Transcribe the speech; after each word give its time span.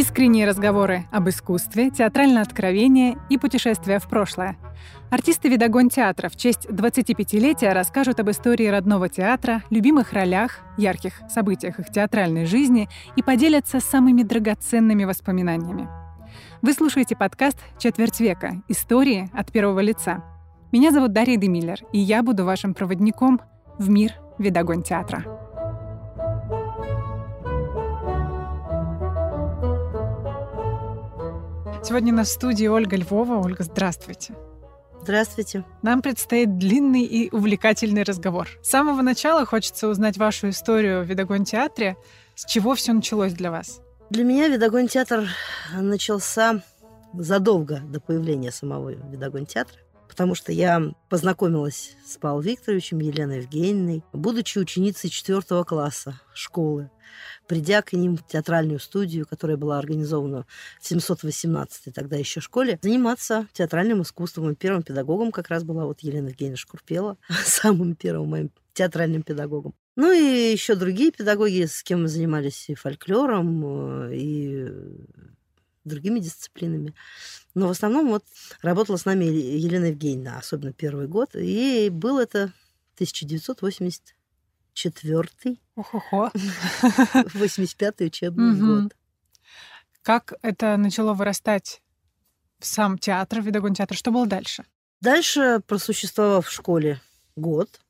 Искренние 0.00 0.48
разговоры 0.48 1.04
об 1.12 1.28
искусстве, 1.28 1.90
театральное 1.90 2.40
откровение 2.40 3.18
и 3.28 3.36
путешествия 3.36 3.98
в 3.98 4.08
прошлое. 4.08 4.56
Артисты 5.10 5.50
«Видогон 5.50 5.90
театра» 5.90 6.30
в 6.30 6.36
честь 6.36 6.64
25-летия 6.70 7.74
расскажут 7.74 8.18
об 8.18 8.30
истории 8.30 8.66
родного 8.68 9.10
театра, 9.10 9.62
любимых 9.68 10.14
ролях, 10.14 10.60
ярких 10.78 11.20
событиях 11.28 11.80
их 11.80 11.90
театральной 11.90 12.46
жизни 12.46 12.88
и 13.14 13.22
поделятся 13.22 13.78
самыми 13.78 14.22
драгоценными 14.22 15.04
воспоминаниями. 15.04 15.86
Вы 16.62 16.72
слушаете 16.72 17.14
подкаст 17.14 17.58
«Четверть 17.76 18.20
века. 18.20 18.62
Истории 18.68 19.28
от 19.34 19.52
первого 19.52 19.80
лица». 19.80 20.24
Меня 20.72 20.92
зовут 20.92 21.12
Дарья 21.12 21.36
Демиллер, 21.36 21.80
и 21.92 21.98
я 21.98 22.22
буду 22.22 22.46
вашим 22.46 22.72
проводником 22.72 23.38
в 23.76 23.90
мир 23.90 24.14
«Видогон 24.38 24.82
театра». 24.82 25.49
Сегодня 31.82 32.12
на 32.12 32.24
студии 32.24 32.66
Ольга 32.66 32.96
Львова. 32.96 33.38
Ольга, 33.38 33.64
здравствуйте. 33.64 34.34
Здравствуйте. 35.02 35.64
Нам 35.80 36.02
предстоит 36.02 36.58
длинный 36.58 37.04
и 37.04 37.30
увлекательный 37.30 38.02
разговор. 38.02 38.48
С 38.62 38.68
самого 38.68 39.00
начала 39.00 39.46
хочется 39.46 39.88
узнать 39.88 40.18
вашу 40.18 40.50
историю 40.50 41.02
в 41.02 41.06
Видогон 41.06 41.44
театре. 41.44 41.96
С 42.34 42.44
чего 42.44 42.74
все 42.74 42.92
началось 42.92 43.32
для 43.32 43.50
вас? 43.50 43.80
Для 44.10 44.24
меня 44.24 44.48
Видогон 44.48 44.88
театр 44.88 45.26
начался 45.74 46.62
задолго 47.14 47.80
до 47.80 47.98
появления 47.98 48.52
самого 48.52 48.90
Видогон 48.90 49.46
театра 49.46 49.78
потому 50.10 50.34
что 50.34 50.50
я 50.50 50.92
познакомилась 51.08 51.96
с 52.04 52.16
Павлом 52.16 52.42
Викторовичем, 52.42 52.98
Еленой 52.98 53.38
Евгеньевной, 53.38 54.02
будучи 54.12 54.58
ученицей 54.58 55.08
четвертого 55.08 55.62
класса 55.62 56.20
школы, 56.34 56.90
придя 57.46 57.80
к 57.80 57.92
ним 57.92 58.16
в 58.16 58.26
театральную 58.26 58.80
студию, 58.80 59.24
которая 59.24 59.56
была 59.56 59.78
организована 59.78 60.46
в 60.80 60.90
718-й 60.90 61.92
тогда 61.92 62.16
еще 62.16 62.40
школе, 62.40 62.80
заниматься 62.82 63.46
театральным 63.52 64.02
искусством. 64.02 64.50
И 64.50 64.56
первым 64.56 64.82
педагогом 64.82 65.30
как 65.30 65.48
раз 65.48 65.62
была 65.62 65.86
вот 65.86 66.00
Елена 66.00 66.28
Евгеньевна 66.28 66.56
Шкурпела, 66.56 67.16
самым 67.44 67.94
первым 67.94 68.30
моим 68.30 68.50
театральным 68.72 69.22
педагогом. 69.22 69.74
Ну 69.94 70.10
и 70.10 70.50
еще 70.52 70.74
другие 70.74 71.12
педагоги, 71.12 71.66
с 71.66 71.84
кем 71.84 72.02
мы 72.02 72.08
занимались 72.08 72.68
и 72.68 72.74
фольклором, 72.74 74.08
э, 74.08 74.16
и 74.16 74.68
другими 75.84 76.20
дисциплинами. 76.20 76.94
Но 77.54 77.68
в 77.68 77.70
основном 77.70 78.08
вот 78.08 78.24
работала 78.62 78.96
с 78.96 79.04
нами 79.04 79.24
Елена 79.24 79.86
Евгеньевна, 79.86 80.38
особенно 80.38 80.72
первый 80.72 81.08
год. 81.08 81.30
И 81.34 81.88
был 81.90 82.18
это 82.18 82.52
1984 82.94 85.56
Охо-хо. 85.76 86.30
85 87.34 88.00
учебный 88.02 88.60
год. 88.60 88.92
Как 90.02 90.34
это 90.42 90.76
начало 90.76 91.14
вырастать 91.14 91.82
в 92.58 92.66
сам 92.66 92.98
театр, 92.98 93.40
в 93.40 93.46
Видогон 93.46 93.74
театр? 93.74 93.96
Что 93.96 94.10
было 94.10 94.26
дальше? 94.26 94.64
Дальше, 95.00 95.62
просуществовав 95.66 96.46
в 96.46 96.52
школе 96.52 97.00
год, 97.36 97.80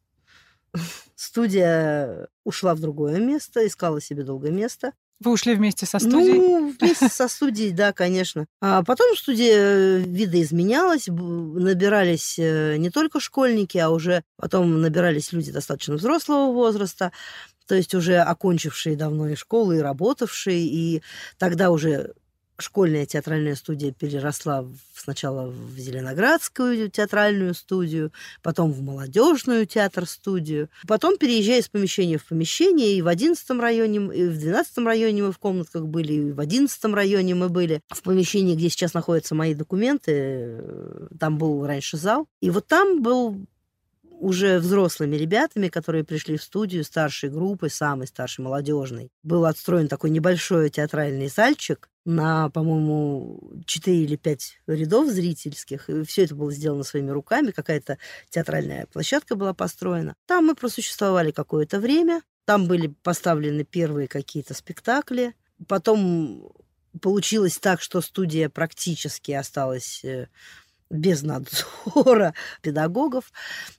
студия 1.14 2.28
ушла 2.44 2.74
в 2.74 2.80
другое 2.80 3.18
место, 3.18 3.66
искала 3.66 4.00
себе 4.00 4.22
долгое 4.22 4.52
место. 4.52 4.92
Вы 5.22 5.32
ушли 5.32 5.54
вместе 5.54 5.84
со 5.84 5.98
студией? 5.98 6.38
Ну, 6.38 6.74
вместе 6.80 7.08
со 7.08 7.28
студией, 7.28 7.72
да, 7.72 7.92
конечно. 7.92 8.46
А 8.62 8.82
потом 8.82 9.14
студия 9.16 9.54
э, 9.54 9.98
видоизменялась, 9.98 11.08
набирались 11.08 12.38
э, 12.38 12.76
не 12.78 12.88
только 12.88 13.20
школьники, 13.20 13.76
а 13.76 13.90
уже 13.90 14.22
потом 14.36 14.80
набирались 14.80 15.32
люди 15.32 15.52
достаточно 15.52 15.96
взрослого 15.96 16.52
возраста, 16.52 17.12
то 17.66 17.74
есть 17.74 17.94
уже 17.94 18.16
окончившие 18.16 18.96
давно 18.96 19.28
и 19.28 19.36
школы, 19.36 19.76
и 19.76 19.80
работавшие, 19.80 20.58
и 20.58 21.02
тогда 21.38 21.70
уже 21.70 22.14
школьная 22.62 23.06
театральная 23.06 23.54
студия 23.54 23.92
переросла 23.92 24.66
сначала 24.94 25.50
в 25.50 25.78
Зеленоградскую 25.78 26.90
театральную 26.90 27.54
студию, 27.54 28.12
потом 28.42 28.72
в 28.72 28.82
молодежную 28.82 29.66
театр-студию. 29.66 30.68
Потом, 30.86 31.16
переезжая 31.16 31.60
из 31.60 31.68
помещения 31.68 32.18
в 32.18 32.26
помещение, 32.26 32.96
и 32.96 33.02
в 33.02 33.08
11 33.08 33.50
районе, 33.58 33.98
и 34.14 34.28
в 34.28 34.38
12 34.38 34.78
районе 34.78 35.22
мы 35.22 35.32
в 35.32 35.38
комнатках 35.38 35.86
были, 35.86 36.12
и 36.12 36.32
в 36.32 36.40
11 36.40 36.84
районе 36.86 37.34
мы 37.34 37.48
были. 37.48 37.80
В 37.88 38.02
помещении, 38.02 38.54
где 38.54 38.68
сейчас 38.68 38.94
находятся 38.94 39.34
мои 39.34 39.54
документы, 39.54 40.62
там 41.18 41.38
был 41.38 41.66
раньше 41.66 41.96
зал. 41.96 42.26
И 42.40 42.50
вот 42.50 42.66
там 42.66 43.02
был 43.02 43.36
уже 44.20 44.58
взрослыми 44.58 45.16
ребятами, 45.16 45.68
которые 45.68 46.04
пришли 46.04 46.36
в 46.36 46.42
студию 46.42 46.84
старшей 46.84 47.30
группы, 47.30 47.70
самой 47.70 48.06
старшей 48.06 48.42
молодежной. 48.42 49.10
Был 49.22 49.46
отстроен 49.46 49.88
такой 49.88 50.10
небольшой 50.10 50.68
театральный 50.68 51.28
зальчик 51.28 51.88
на, 52.10 52.50
по-моему, 52.50 53.40
4 53.66 54.04
или 54.04 54.16
5 54.16 54.60
рядов 54.66 55.08
зрительских. 55.08 55.88
И 55.88 56.02
все 56.04 56.24
это 56.24 56.34
было 56.34 56.52
сделано 56.52 56.82
своими 56.82 57.10
руками. 57.10 57.52
Какая-то 57.52 57.98
театральная 58.28 58.86
площадка 58.86 59.36
была 59.36 59.54
построена. 59.54 60.14
Там 60.26 60.46
мы 60.46 60.54
просуществовали 60.54 61.30
какое-то 61.30 61.78
время. 61.78 62.22
Там 62.44 62.66
были 62.66 62.88
поставлены 63.02 63.64
первые 63.64 64.08
какие-то 64.08 64.54
спектакли. 64.54 65.34
Потом 65.68 66.52
получилось 67.00 67.58
так, 67.58 67.80
что 67.80 68.00
студия 68.00 68.48
практически 68.48 69.32
осталась 69.32 70.04
э, 70.04 70.26
без 70.90 71.22
надзора 71.22 72.34
педагогов. 72.62 73.32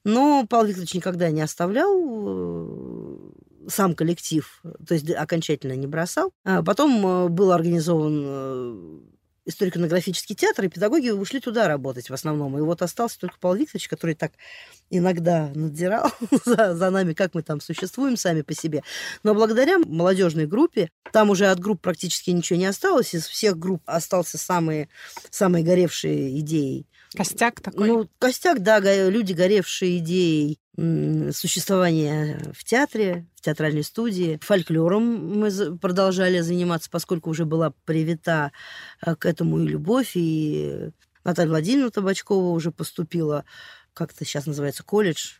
Но 0.03 0.45
Павел 0.49 0.67
Викторович 0.67 0.93
никогда 0.93 1.29
не 1.29 1.41
оставлял 1.41 1.91
э, 1.93 3.30
сам 3.67 3.95
коллектив, 3.95 4.61
то 4.87 4.93
есть 4.93 5.09
окончательно 5.11 5.73
не 5.73 5.87
бросал. 5.87 6.31
А 6.43 6.63
потом 6.63 7.05
э, 7.05 7.27
был 7.29 7.51
организован 7.51 8.23
э, 8.25 8.99
историко-этнографический 9.45 10.35
театр, 10.35 10.65
и 10.65 10.69
педагоги 10.69 11.09
ушли 11.09 11.39
туда 11.39 11.67
работать 11.67 12.09
в 12.09 12.13
основном. 12.13 12.57
И 12.57 12.61
вот 12.61 12.81
остался 12.81 13.19
только 13.19 13.35
Павел 13.39 13.57
Викторович, 13.57 13.87
который 13.87 14.15
так 14.15 14.33
иногда 14.89 15.51
надзирал 15.53 16.11
за, 16.45 16.75
за 16.75 16.89
нами, 16.89 17.13
как 17.13 17.33
мы 17.33 17.43
там 17.43 17.59
существуем 17.61 18.17
сами 18.17 18.41
по 18.41 18.53
себе. 18.53 18.83
Но 19.23 19.33
благодаря 19.33 19.79
молодежной 19.79 20.45
группе, 20.45 20.89
там 21.11 21.29
уже 21.29 21.47
от 21.47 21.59
групп 21.59 21.81
практически 21.81 22.31
ничего 22.31 22.59
не 22.59 22.65
осталось, 22.65 23.13
из 23.13 23.25
всех 23.27 23.57
групп 23.57 23.81
остался 23.85 24.37
самые, 24.37 24.89
самые 25.29 25.63
горевшие 25.63 26.39
идеи 26.39 26.85
Костяк 27.15 27.59
такой? 27.59 27.87
Ну, 27.87 28.09
костяк, 28.19 28.61
да, 28.61 28.79
люди, 28.79 29.33
горевшие 29.33 29.97
идеей 29.97 30.59
существования 30.75 32.39
в 32.53 32.63
театре, 32.63 33.27
в 33.35 33.41
театральной 33.41 33.83
студии. 33.83 34.39
Фольклором 34.41 35.39
мы 35.39 35.77
продолжали 35.77 36.39
заниматься, 36.39 36.89
поскольку 36.89 37.29
уже 37.29 37.45
была 37.45 37.73
привита 37.85 38.51
э, 39.05 39.15
к 39.15 39.25
этому 39.25 39.59
и 39.59 39.67
любовь, 39.67 40.11
и 40.15 40.91
Наталья 41.23 41.49
Владимировна 41.49 41.91
Табачкова 41.91 42.51
уже 42.51 42.71
поступила, 42.71 43.45
как 43.93 44.13
это 44.13 44.25
сейчас 44.25 44.45
называется, 44.45 44.83
колледж 44.83 45.39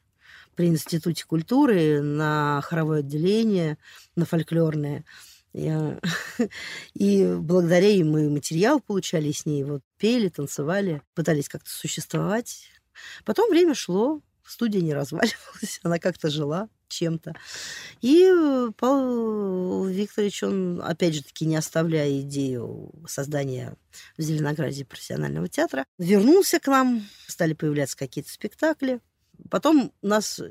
при 0.56 0.68
Институте 0.68 1.26
культуры 1.26 2.02
на 2.02 2.62
хоровое 2.64 3.00
отделение, 3.00 3.78
на 4.16 4.26
фольклорное. 4.26 5.06
Я... 5.54 6.00
И 6.94 7.26
благодаря 7.26 7.88
им 7.88 8.12
мы 8.12 8.30
материал 8.30 8.80
получали 8.80 9.32
с 9.32 9.46
ней, 9.46 9.64
вот 9.64 9.82
пели, 9.98 10.30
танцевали, 10.30 11.02
пытались 11.14 11.50
как-то 11.50 11.70
существовать. 11.70 12.68
Потом 13.26 13.50
время 13.50 13.74
шло, 13.74 14.22
студия 14.52 14.82
не 14.82 14.94
разваливалась, 14.96 15.80
она 15.84 16.00
как-то 16.00 16.30
жила 16.30 16.70
чем-то. 16.88 17.36
И 18.02 18.30
Павел 18.78 19.86
Викторович, 19.86 20.44
он, 20.44 20.82
опять 20.84 21.16
же 21.16 21.24
таки, 21.24 21.46
не 21.46 21.56
оставляя 21.56 22.20
идею 22.22 22.92
создания 23.08 23.78
в 24.18 24.22
Зеленограде 24.22 24.86
профессионального 24.86 25.48
театра, 25.48 25.86
вернулся 25.98 26.60
к 26.60 26.68
нам, 26.68 27.08
стали 27.28 27.54
появляться 27.54 27.98
какие-то 27.98 28.32
спектакли. 28.32 29.00
Потом 29.50 29.94
нас 30.02 30.42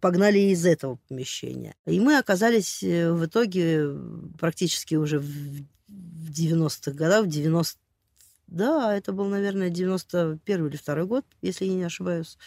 погнали 0.00 0.38
из 0.38 0.66
этого 0.66 0.98
помещения. 1.08 1.74
И 1.86 2.00
мы 2.00 2.18
оказались 2.18 2.82
э, 2.82 3.10
в 3.12 3.24
итоге 3.24 3.88
практически 4.38 4.94
уже 4.94 5.18
в 5.18 5.66
90-х 5.88 6.92
годах, 6.92 7.24
в 7.24 7.28
90 7.28 7.80
да, 8.46 8.96
это 8.96 9.12
был, 9.12 9.26
наверное, 9.26 9.70
91 9.70 10.66
или 10.66 10.76
второй 10.76 11.06
год, 11.06 11.24
если 11.42 11.64
я 11.64 11.74
не 11.74 11.84
ошибаюсь. 11.84 12.38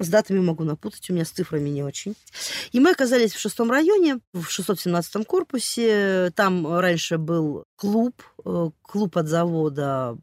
С 0.00 0.08
датами 0.08 0.40
могу 0.40 0.64
напутать, 0.64 1.08
у 1.08 1.12
меня 1.12 1.24
с 1.24 1.30
цифрами 1.30 1.68
не 1.68 1.84
очень. 1.84 2.16
И 2.72 2.80
мы 2.80 2.90
оказались 2.90 3.32
в 3.32 3.38
шестом 3.38 3.70
районе, 3.70 4.18
в 4.32 4.46
617 4.46 5.26
корпусе. 5.26 6.32
Там 6.34 6.66
раньше 6.78 7.18
был 7.18 7.64
клуб, 7.76 8.22
э, 8.44 8.70
клуб 8.82 9.16
от 9.16 9.28
завода 9.28 10.18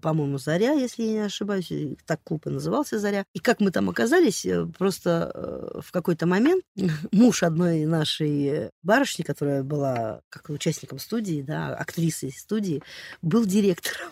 по-моему, 0.00 0.36
«Заря», 0.36 0.72
если 0.72 1.04
я 1.04 1.12
не 1.12 1.18
ошибаюсь, 1.26 1.70
так 2.06 2.20
клуб 2.24 2.46
и 2.48 2.50
назывался 2.50 2.98
«Заря». 2.98 3.24
И 3.34 3.38
как 3.38 3.60
мы 3.60 3.70
там 3.70 3.88
оказались, 3.88 4.44
э, 4.44 4.66
просто 4.76 5.30
э, 5.32 5.80
в 5.80 5.92
какой-то 5.92 6.26
момент 6.26 6.64
муж 7.12 7.44
одной 7.44 7.84
нашей 7.84 8.70
барышни, 8.82 9.22
которая 9.22 9.62
была 9.62 10.22
как 10.28 10.50
участником 10.50 10.98
студии, 10.98 11.42
да, 11.42 11.76
актрисой 11.76 12.32
студии, 12.32 12.82
был 13.22 13.46
директором 13.46 14.10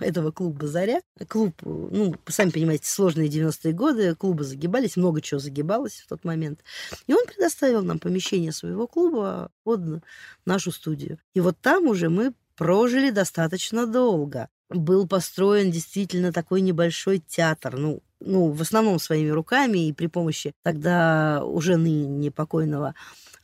этого 0.00 0.30
клуба 0.30 0.66
«Заря». 0.66 1.00
Клуб, 1.28 1.54
ну, 1.62 2.14
сами 2.28 2.50
понимаете, 2.50 2.88
сложные 2.88 3.28
90-е 3.28 3.72
годы, 3.72 4.14
клубы 4.14 4.44
загибались, 4.44 4.96
много 4.96 5.20
чего 5.20 5.40
загибалось 5.40 6.00
в 6.04 6.08
тот 6.08 6.24
момент. 6.24 6.60
И 7.06 7.14
он 7.14 7.24
предоставил 7.26 7.82
нам 7.82 7.98
помещение 7.98 8.52
своего 8.52 8.86
клуба 8.86 9.50
под 9.64 10.02
нашу 10.44 10.72
студию. 10.72 11.18
И 11.34 11.40
вот 11.40 11.56
там 11.60 11.86
уже 11.86 12.08
мы 12.08 12.32
прожили 12.56 13.10
достаточно 13.10 13.86
долго. 13.86 14.48
Был 14.68 15.06
построен 15.06 15.70
действительно 15.70 16.32
такой 16.32 16.60
небольшой 16.60 17.18
театр, 17.18 17.76
ну, 17.76 18.02
ну, 18.20 18.50
в 18.50 18.62
основном 18.62 18.98
своими 18.98 19.28
руками 19.28 19.88
и 19.88 19.92
при 19.92 20.06
помощи 20.06 20.54
тогда 20.62 21.44
уже 21.44 21.76
ныне 21.76 22.30
покойного 22.30 22.94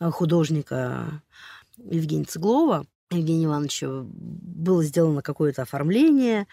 э, 0.01 0.11
художника 0.11 1.23
Евгения 1.77 2.25
Цыглова, 2.25 2.87
Евгения 3.19 3.47
Ивановича, 3.47 3.89
было 4.05 4.83
сделано 4.85 5.23
какое-то 5.23 5.63
оформление, 5.63 6.47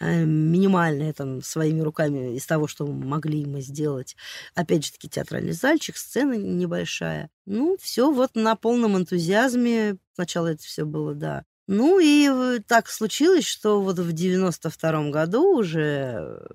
э, 0.00 0.24
минимальное 0.24 1.12
там 1.12 1.42
своими 1.42 1.80
руками 1.80 2.36
из 2.36 2.46
того, 2.46 2.66
что 2.66 2.86
могли 2.86 3.44
мы 3.44 3.60
сделать. 3.60 4.16
Опять 4.54 4.84
же 4.84 4.92
таки 4.92 5.08
театральный 5.08 5.52
зальчик, 5.52 5.96
сцена 5.96 6.34
небольшая. 6.34 7.30
Ну, 7.44 7.76
все 7.80 8.10
вот 8.10 8.34
на 8.34 8.56
полном 8.56 8.96
энтузиазме. 8.96 9.98
Сначала 10.14 10.48
это 10.48 10.62
все 10.62 10.84
было, 10.84 11.14
да. 11.14 11.44
Ну 11.66 11.98
и 11.98 12.60
так 12.60 12.88
случилось, 12.88 13.44
что 13.44 13.82
вот 13.82 13.98
в 13.98 14.12
92 14.12 15.10
году 15.10 15.58
уже 15.58 16.46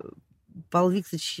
Павел 0.70 0.90
Викторович 0.90 1.40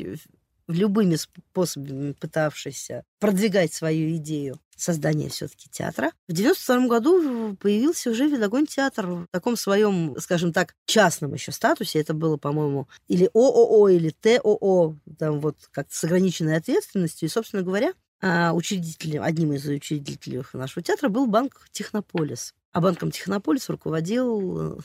любыми 0.68 1.16
способами 1.16 2.12
пытавшийся 2.12 3.04
продвигать 3.18 3.72
свою 3.72 4.16
идею 4.16 4.58
создания 4.76 5.28
все-таки 5.28 5.68
театра. 5.70 6.10
В 6.28 6.32
92 6.32 6.86
году 6.88 7.56
появился 7.56 8.10
уже 8.10 8.28
Видогон 8.28 8.66
театр 8.66 9.06
в 9.06 9.26
таком 9.30 9.56
своем, 9.56 10.16
скажем 10.18 10.52
так, 10.52 10.74
частном 10.86 11.34
еще 11.34 11.52
статусе. 11.52 12.00
Это 12.00 12.14
было, 12.14 12.36
по-моему, 12.36 12.88
или 13.08 13.30
ООО, 13.32 13.88
или 13.88 14.10
ТОО, 14.10 14.96
там 15.18 15.40
вот 15.40 15.56
как-то 15.70 15.94
с 15.94 16.04
ограниченной 16.04 16.56
ответственностью. 16.56 17.28
И, 17.28 17.30
собственно 17.30 17.62
говоря, 17.62 17.92
а, 18.20 18.52
учредителем, 18.52 19.22
одним 19.22 19.52
из 19.52 19.66
учредителей 19.66 20.42
нашего 20.52 20.82
театра 20.82 21.08
был 21.08 21.26
банк 21.26 21.68
Технополис. 21.72 22.54
А 22.72 22.80
банком 22.80 23.10
Технополис 23.10 23.68
руководил 23.68 24.76
э, 24.76 24.80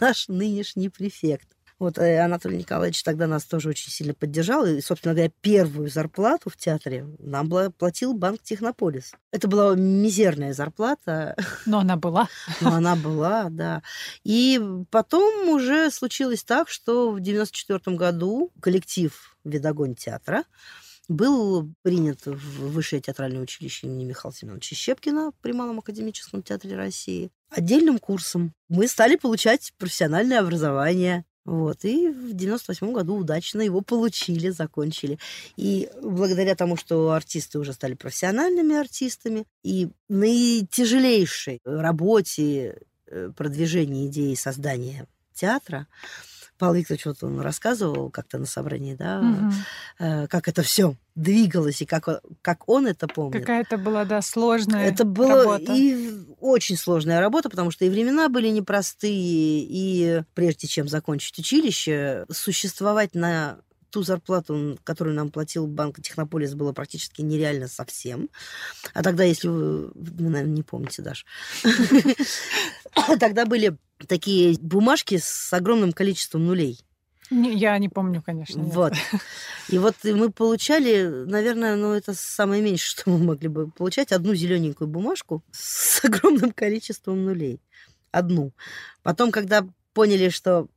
наш 0.00 0.28
нынешний 0.28 0.88
префект. 0.88 1.48
Вот 1.78 1.98
э, 1.98 2.18
Анатолий 2.18 2.58
Николаевич 2.58 3.02
тогда 3.02 3.26
нас 3.26 3.44
тоже 3.44 3.68
очень 3.68 3.90
сильно 3.90 4.12
поддержал. 4.12 4.66
И, 4.66 4.80
собственно 4.80 5.14
говоря, 5.14 5.30
первую 5.40 5.88
зарплату 5.88 6.50
в 6.50 6.56
театре 6.56 7.06
нам 7.18 7.48
платил 7.72 8.14
банк 8.14 8.42
Технополис. 8.42 9.12
Это 9.30 9.46
была 9.46 9.74
мизерная 9.76 10.52
зарплата. 10.52 11.36
Но 11.66 11.80
она 11.80 11.96
была. 11.96 12.28
Но 12.60 12.74
она 12.74 12.96
была, 12.96 13.48
да. 13.50 13.82
И 14.24 14.60
потом 14.90 15.48
уже 15.48 15.90
случилось 15.90 16.42
так, 16.42 16.68
что 16.68 17.12
в 17.12 17.20
94 17.20 17.96
году 17.96 18.50
коллектив 18.60 19.36
«Видогонь 19.44 19.94
театра» 19.94 20.44
был 21.08 21.72
принят 21.82 22.26
в 22.26 22.70
Высшее 22.70 23.00
театральное 23.00 23.40
училище 23.40 23.86
имени 23.86 24.04
Михаила 24.04 24.34
Семеновича 24.34 24.76
Щепкина 24.76 25.32
при 25.40 25.52
Малом 25.52 25.78
академическом 25.78 26.42
театре 26.42 26.76
России. 26.76 27.30
Отдельным 27.50 27.98
курсом 27.98 28.52
мы 28.68 28.86
стали 28.88 29.16
получать 29.16 29.72
профессиональное 29.78 30.40
образование. 30.40 31.24
Вот, 31.48 31.82
и 31.84 32.10
в 32.10 32.34
98 32.34 32.92
году 32.92 33.16
удачно 33.16 33.62
его 33.62 33.80
получили, 33.80 34.50
закончили. 34.50 35.18
И 35.56 35.88
благодаря 36.02 36.54
тому, 36.54 36.76
что 36.76 37.12
артисты 37.12 37.58
уже 37.58 37.72
стали 37.72 37.94
профессиональными 37.94 38.76
артистами, 38.76 39.46
и 39.62 39.88
наитяжелейшей 40.10 41.60
работе 41.64 42.82
э, 43.06 43.30
продвижения 43.34 44.08
идеи 44.08 44.34
создания 44.34 45.06
театра 45.32 45.86
Павел 46.58 46.74
Викторович, 46.74 47.06
вот 47.06 47.22
он 47.22 47.40
рассказывал 47.40 48.10
как-то 48.10 48.38
на 48.38 48.46
собрании, 48.46 48.94
да, 48.94 49.20
угу. 49.20 49.52
э, 50.00 50.26
как 50.26 50.48
это 50.48 50.62
все 50.62 50.96
двигалось 51.14 51.82
и 51.82 51.86
как, 51.86 52.22
как 52.42 52.68
он 52.68 52.86
это 52.86 53.08
помнит. 53.08 53.40
Какая-то 53.40 53.78
была, 53.78 54.04
да, 54.04 54.22
сложная 54.22 54.88
Это 54.88 55.04
была 55.04 55.58
и 55.58 56.10
очень 56.40 56.76
сложная 56.76 57.20
работа, 57.20 57.48
потому 57.48 57.70
что 57.70 57.84
и 57.84 57.88
времена 57.90 58.28
были 58.28 58.48
непростые, 58.48 59.66
и 59.68 60.22
прежде 60.34 60.68
чем 60.68 60.88
закончить 60.88 61.38
училище, 61.38 62.26
существовать 62.30 63.14
на 63.14 63.58
ту 63.98 64.04
зарплату, 64.04 64.78
которую 64.84 65.16
нам 65.16 65.28
платил 65.28 65.66
банк 65.66 66.00
Технополис, 66.00 66.54
было 66.54 66.72
практически 66.72 67.20
нереально 67.20 67.66
совсем. 67.66 68.30
А 68.94 69.02
тогда, 69.02 69.24
если 69.24 69.48
вы, 69.48 69.88
вы 69.88 70.30
наверное, 70.30 70.54
не 70.54 70.62
помните, 70.62 71.02
Даш, 71.02 71.26
тогда 73.18 73.44
были 73.44 73.76
такие 74.06 74.56
бумажки 74.60 75.18
с 75.20 75.52
огромным 75.52 75.92
количеством 75.92 76.46
нулей. 76.46 76.80
Я 77.30 77.76
не 77.78 77.88
помню, 77.88 78.22
конечно. 78.22 78.60
Нет. 78.60 78.72
Вот. 78.72 78.92
И 79.68 79.78
вот 79.78 79.96
мы 80.04 80.30
получали, 80.30 81.24
наверное, 81.26 81.74
ну 81.74 81.92
это 81.92 82.14
самое 82.14 82.62
меньшее, 82.62 82.90
что 82.90 83.10
мы 83.10 83.18
могли 83.18 83.48
бы 83.48 83.68
получать, 83.68 84.12
одну 84.12 84.32
зелененькую 84.32 84.86
бумажку 84.86 85.42
с 85.50 86.04
огромным 86.04 86.52
количеством 86.52 87.24
нулей. 87.24 87.60
Одну. 88.12 88.52
Потом, 89.02 89.32
когда 89.32 89.66
поняли, 89.92 90.28
что 90.28 90.68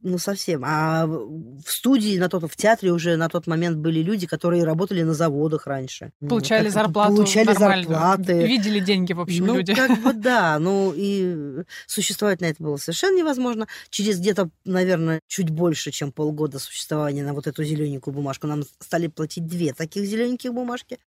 ну, 0.00 0.18
совсем. 0.18 0.62
А 0.64 1.06
в 1.06 1.64
студии, 1.66 2.18
на 2.18 2.28
тот, 2.28 2.44
в 2.44 2.56
театре 2.56 2.92
уже 2.92 3.16
на 3.16 3.28
тот 3.28 3.48
момент 3.48 3.78
были 3.78 4.00
люди, 4.00 4.26
которые 4.28 4.62
работали 4.64 5.02
на 5.02 5.12
заводах 5.12 5.66
раньше. 5.66 6.12
Получали 6.20 6.64
как, 6.64 6.72
зарплату 6.72 7.16
Получали 7.16 7.46
нормально. 7.46 7.88
зарплаты. 7.88 8.46
Видели 8.46 8.78
деньги, 8.78 9.12
в 9.12 9.20
общем, 9.20 9.46
ну, 9.46 9.56
люди. 9.56 9.74
как 9.74 10.00
бы 10.00 10.12
да. 10.14 10.58
Ну, 10.60 10.92
и 10.94 11.64
существовать 11.86 12.40
на 12.40 12.46
это 12.46 12.62
было 12.62 12.76
совершенно 12.76 13.18
невозможно. 13.18 13.66
Через 13.90 14.20
где-то, 14.20 14.50
наверное, 14.64 15.20
чуть 15.26 15.50
больше, 15.50 15.90
чем 15.90 16.12
полгода 16.12 16.60
существования 16.60 17.24
на 17.24 17.32
вот 17.32 17.48
эту 17.48 17.64
зелененькую 17.64 18.14
бумажку 18.14 18.46
нам 18.46 18.62
стали 18.78 19.08
платить 19.08 19.46
две 19.46 19.72
таких 19.72 20.04
зелененьких 20.04 20.54
бумажки. 20.54 20.98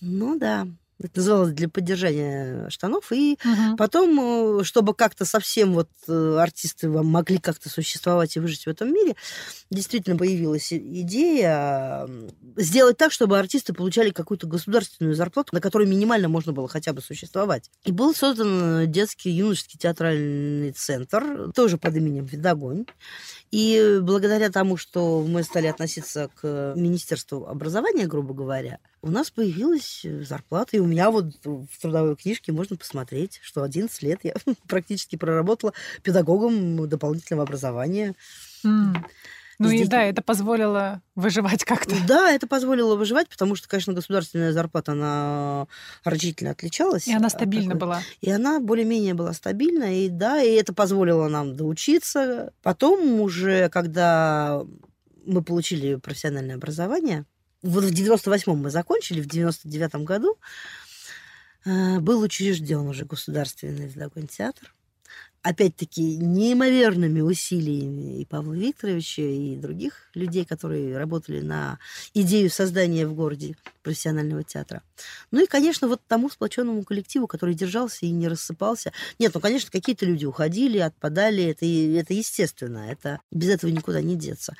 Ну 0.00 0.38
да, 0.38 0.66
это 1.00 1.18
называлось 1.18 1.52
для 1.52 1.68
поддержания 1.68 2.68
штанов. 2.70 3.10
И 3.12 3.38
угу. 3.44 3.76
потом, 3.76 4.60
э, 4.60 4.64
чтобы 4.64 4.94
как-то 4.94 5.24
совсем 5.24 5.74
вот 5.74 5.88
э, 6.06 6.36
артисты 6.40 6.88
могли 6.88 7.38
как-то 7.38 7.68
существовать 7.68 8.36
и 8.36 8.40
выжить 8.40 8.66
в 8.66 8.68
этом 8.68 8.92
мире, 8.92 9.16
действительно 9.70 10.16
появилась 10.16 10.72
идея 10.72 12.08
сделать 12.56 12.96
так, 12.96 13.12
чтобы 13.12 13.38
артисты 13.38 13.72
получали 13.72 14.10
какую-то 14.10 14.46
государственную 14.46 15.14
зарплату, 15.14 15.50
на 15.52 15.60
которой 15.60 15.86
минимально 15.86 16.28
можно 16.28 16.52
было 16.52 16.68
хотя 16.68 16.92
бы 16.92 17.02
существовать. 17.02 17.70
И 17.84 17.92
был 17.92 18.14
создан 18.14 18.90
детский 18.90 19.30
юношеский 19.30 19.78
театральный 19.78 20.72
центр, 20.72 21.52
тоже 21.54 21.78
под 21.78 21.96
именем 21.96 22.24
«Видогонь». 22.24 22.86
И 23.54 24.00
благодаря 24.02 24.50
тому, 24.50 24.76
что 24.76 25.24
мы 25.24 25.44
стали 25.44 25.68
относиться 25.68 26.28
к 26.40 26.74
Министерству 26.74 27.46
образования, 27.46 28.08
грубо 28.08 28.34
говоря, 28.34 28.80
у 29.00 29.12
нас 29.12 29.30
появилась 29.30 30.04
зарплата. 30.22 30.76
И 30.76 30.80
у 30.80 30.86
меня 30.86 31.12
вот 31.12 31.26
в 31.44 31.80
трудовой 31.80 32.16
книжке 32.16 32.50
можно 32.50 32.74
посмотреть, 32.74 33.38
что 33.44 33.62
11 33.62 34.02
лет 34.02 34.18
я 34.24 34.34
практически 34.66 35.14
проработала 35.14 35.72
педагогом 36.02 36.88
дополнительного 36.88 37.44
образования. 37.44 38.16
Mm. 38.66 38.96
Ну 39.58 39.70
и, 39.70 39.82
и 39.82 39.86
да, 39.86 40.02
это 40.02 40.22
позволило 40.22 41.02
выживать 41.14 41.64
как-то. 41.64 41.94
Да, 42.06 42.30
это 42.30 42.46
позволило 42.46 42.96
выживать, 42.96 43.28
потому 43.28 43.54
что, 43.54 43.68
конечно, 43.68 43.92
государственная 43.92 44.52
зарплата, 44.52 44.92
она 44.92 45.66
рачительно 46.04 46.50
отличалась. 46.50 47.06
И 47.06 47.14
она 47.14 47.30
стабильна 47.30 47.74
была. 47.74 48.02
И 48.20 48.30
она 48.30 48.60
более-менее 48.60 49.14
была 49.14 49.32
стабильна, 49.32 50.04
и 50.04 50.08
да, 50.08 50.42
и 50.42 50.50
это 50.52 50.72
позволило 50.72 51.28
нам 51.28 51.56
доучиться. 51.56 52.52
Потом 52.62 53.20
уже, 53.20 53.68
когда 53.68 54.62
мы 55.24 55.42
получили 55.42 55.96
профессиональное 55.96 56.56
образование, 56.56 57.24
вот 57.62 57.84
в 57.84 57.92
98-м 57.92 58.58
мы 58.58 58.70
закончили, 58.70 59.22
в 59.22 59.26
99-м 59.26 60.04
году 60.04 60.36
э, 61.64 61.98
был 62.00 62.20
учрежден 62.20 62.86
уже 62.86 63.06
государственный 63.06 63.88
Дагон 63.88 64.26
театр 64.26 64.73
опять-таки, 65.44 66.16
неимоверными 66.16 67.20
усилиями 67.20 68.20
и 68.20 68.24
Павла 68.24 68.54
Викторовича, 68.54 69.22
и 69.22 69.56
других 69.56 70.08
людей, 70.14 70.46
которые 70.46 70.96
работали 70.96 71.42
на 71.42 71.78
идею 72.14 72.50
создания 72.50 73.06
в 73.06 73.14
городе 73.14 73.54
профессионального 73.82 74.42
театра. 74.42 74.82
Ну 75.30 75.44
и, 75.44 75.46
конечно, 75.46 75.86
вот 75.86 76.00
тому 76.08 76.30
сплоченному 76.30 76.82
коллективу, 76.82 77.26
который 77.26 77.54
держался 77.54 78.06
и 78.06 78.10
не 78.10 78.26
рассыпался. 78.26 78.92
Нет, 79.18 79.32
ну, 79.34 79.40
конечно, 79.40 79.70
какие-то 79.70 80.06
люди 80.06 80.24
уходили, 80.24 80.78
отпадали, 80.78 81.44
это, 81.44 81.66
это 81.66 82.14
естественно, 82.14 82.90
это 82.90 83.20
без 83.30 83.50
этого 83.50 83.70
никуда 83.70 84.00
не 84.00 84.16
деться. 84.16 84.56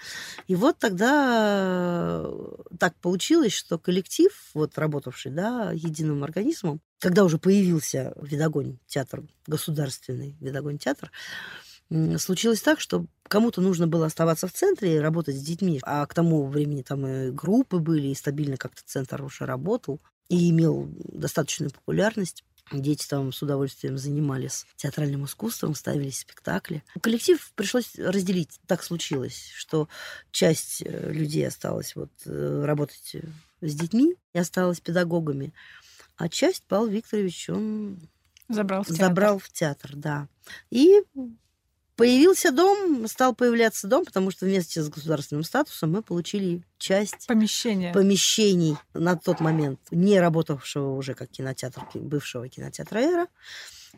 И 0.48 0.54
вот 0.54 0.78
тогда 0.78 2.24
э, 2.26 2.56
так 2.78 2.94
получилось, 2.96 3.54
что 3.54 3.78
коллектив, 3.78 4.30
вот 4.52 4.76
работавший, 4.76 5.32
да, 5.32 5.72
единым 5.72 6.24
организмом, 6.24 6.82
когда 7.04 7.22
уже 7.22 7.36
появился 7.36 8.14
Видогонь 8.16 8.78
театр, 8.86 9.24
государственный 9.46 10.38
Видогонь 10.40 10.78
театр, 10.78 11.12
случилось 12.16 12.62
так, 12.62 12.80
что 12.80 13.04
кому-то 13.24 13.60
нужно 13.60 13.86
было 13.86 14.06
оставаться 14.06 14.48
в 14.48 14.54
центре 14.54 14.96
и 14.96 15.00
работать 15.00 15.36
с 15.36 15.42
детьми, 15.42 15.80
а 15.82 16.06
к 16.06 16.14
тому 16.14 16.46
времени 16.46 16.80
там 16.80 17.06
и 17.06 17.30
группы 17.30 17.76
были, 17.76 18.06
и 18.06 18.14
стабильно 18.14 18.56
как-то 18.56 18.80
центр 18.86 19.22
уже 19.22 19.44
работал 19.44 20.00
и 20.30 20.48
имел 20.48 20.88
достаточную 21.12 21.70
популярность. 21.70 22.42
Дети 22.72 23.06
там 23.06 23.34
с 23.34 23.42
удовольствием 23.42 23.98
занимались 23.98 24.64
театральным 24.76 25.26
искусством, 25.26 25.74
ставили 25.74 26.08
спектакли. 26.08 26.82
Коллектив 27.02 27.52
пришлось 27.54 27.96
разделить. 27.98 28.58
Так 28.66 28.82
случилось, 28.82 29.50
что 29.54 29.90
часть 30.30 30.82
э, 30.82 31.12
людей 31.12 31.46
осталась 31.46 31.94
вот 31.96 32.10
э, 32.24 32.62
работать 32.64 33.16
с 33.60 33.74
детьми 33.74 34.16
и 34.32 34.38
осталась 34.38 34.80
педагогами. 34.80 35.52
А 36.16 36.28
часть 36.28 36.64
Павел 36.68 36.86
Викторович, 36.86 37.50
он 37.50 37.98
Забрал 38.48 38.82
в 38.82 38.86
театр. 38.86 39.04
Забрал 39.06 39.38
в 39.38 39.48
театр, 39.50 39.90
да. 39.94 40.28
И 40.70 41.02
появился 41.96 42.52
дом, 42.52 43.06
стал 43.08 43.34
появляться 43.34 43.88
дом, 43.88 44.04
потому 44.04 44.30
что 44.30 44.46
вместе 44.46 44.82
с 44.82 44.88
государственным 44.88 45.44
статусом 45.44 45.92
мы 45.92 46.02
получили 46.02 46.62
часть 46.78 47.26
Помещение. 47.26 47.92
помещений 47.92 48.76
на 48.92 49.16
тот 49.16 49.40
момент, 49.40 49.80
не 49.90 50.20
работавшего 50.20 50.94
уже 50.94 51.14
как 51.14 51.30
кинотеатр, 51.30 51.82
бывшего 51.94 52.48
кинотеатра 52.48 52.98
«Эра». 52.98 53.28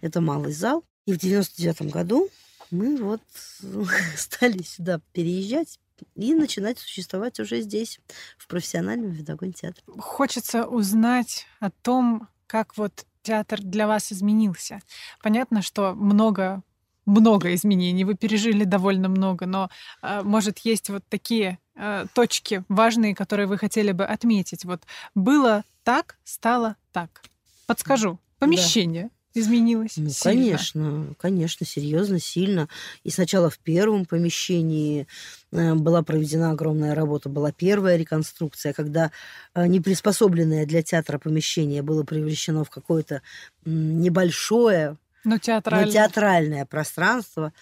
Это 0.00 0.20
малый 0.20 0.52
зал. 0.52 0.84
И 1.06 1.12
в 1.12 1.18
99 1.18 1.90
году 1.92 2.28
мы 2.70 2.96
вот 2.98 3.22
стали 4.16 4.62
сюда 4.62 5.00
переезжать 5.12 5.78
и 6.14 6.34
начинать 6.34 6.78
существовать 6.78 7.40
уже 7.40 7.60
здесь, 7.60 8.00
в 8.38 8.46
профессиональном 8.46 9.10
видогон 9.10 9.52
театре. 9.52 9.82
Хочется 9.98 10.66
узнать 10.66 11.46
о 11.60 11.70
том, 11.70 12.28
как 12.46 12.76
вот 12.76 13.06
театр 13.22 13.60
для 13.60 13.86
вас 13.86 14.12
изменился. 14.12 14.80
Понятно, 15.22 15.62
что 15.62 15.94
много 15.94 16.62
много 17.06 17.54
изменений, 17.54 18.04
вы 18.04 18.16
пережили 18.16 18.64
довольно 18.64 19.08
много, 19.08 19.46
но, 19.46 19.70
э, 20.02 20.22
может, 20.22 20.58
есть 20.58 20.90
вот 20.90 21.04
такие 21.08 21.58
э, 21.76 22.06
точки 22.14 22.64
важные, 22.68 23.14
которые 23.14 23.46
вы 23.46 23.58
хотели 23.58 23.92
бы 23.92 24.04
отметить. 24.04 24.64
Вот 24.64 24.82
было 25.14 25.62
так, 25.84 26.18
стало 26.24 26.74
так. 26.92 27.22
Подскажу. 27.66 28.18
Помещение 28.40 29.10
изменилось 29.38 29.94
Ну, 29.98 30.10
сильно. 30.10 30.16
конечно, 30.18 31.14
конечно, 31.18 31.64
серьезно, 31.64 32.20
сильно. 32.20 32.68
И 33.02 33.10
сначала 33.10 33.48
в 33.48 33.58
первом 33.58 34.04
помещении 34.04 35.06
э, 35.52 35.74
была 35.74 36.02
проведена 36.02 36.50
огромная 36.50 36.94
работа, 36.94 37.30
была 37.30 37.50
первая 37.52 37.96
реконструкция, 37.96 38.74
когда 38.74 39.10
э, 39.54 39.66
неприспособленное 39.66 40.66
для 40.66 40.82
театра 40.82 41.18
помещение 41.18 41.82
было 41.82 42.02
превращено 42.04 42.64
в 42.64 42.70
какое-то 42.70 43.22
небольшое, 43.64 44.98
Но 45.24 45.36
но 45.36 45.38
театрально. 45.38 45.86
театральное 45.86 46.66
пространство, 46.66 47.52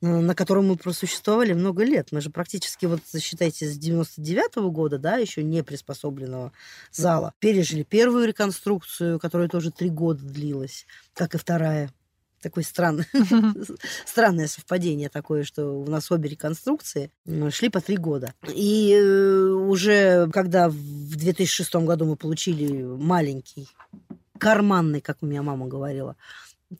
на 0.00 0.34
котором 0.34 0.68
мы 0.68 0.76
просуществовали 0.76 1.52
много 1.52 1.84
лет. 1.84 2.08
Мы 2.10 2.20
же 2.20 2.30
практически, 2.30 2.86
вот 2.86 3.00
считайте, 3.18 3.66
с 3.66 3.76
99 3.76 4.70
года, 4.72 4.98
да, 4.98 5.16
еще 5.16 5.42
не 5.42 5.62
приспособленного 5.62 6.52
зала, 6.90 7.34
пережили 7.38 7.82
первую 7.82 8.26
реконструкцию, 8.26 9.18
которая 9.18 9.48
тоже 9.48 9.70
три 9.70 9.90
года 9.90 10.24
длилась, 10.24 10.86
как 11.14 11.34
и 11.34 11.38
вторая. 11.38 11.90
Такое 12.40 12.64
странное, 12.64 13.06
странное 14.06 14.48
совпадение 14.48 15.10
такое, 15.10 15.44
что 15.44 15.78
у 15.78 15.86
нас 15.86 16.10
обе 16.10 16.30
реконструкции 16.30 17.12
шли 17.50 17.68
по 17.68 17.82
три 17.82 17.98
года. 17.98 18.32
И 18.48 18.94
э, 18.94 19.48
уже 19.50 20.26
когда 20.32 20.70
в 20.70 21.16
2006 21.16 21.74
году 21.76 22.06
мы 22.06 22.16
получили 22.16 22.82
маленький, 22.82 23.68
карманный, 24.38 25.02
как 25.02 25.18
у 25.20 25.26
меня 25.26 25.42
мама 25.42 25.66
говорила, 25.66 26.16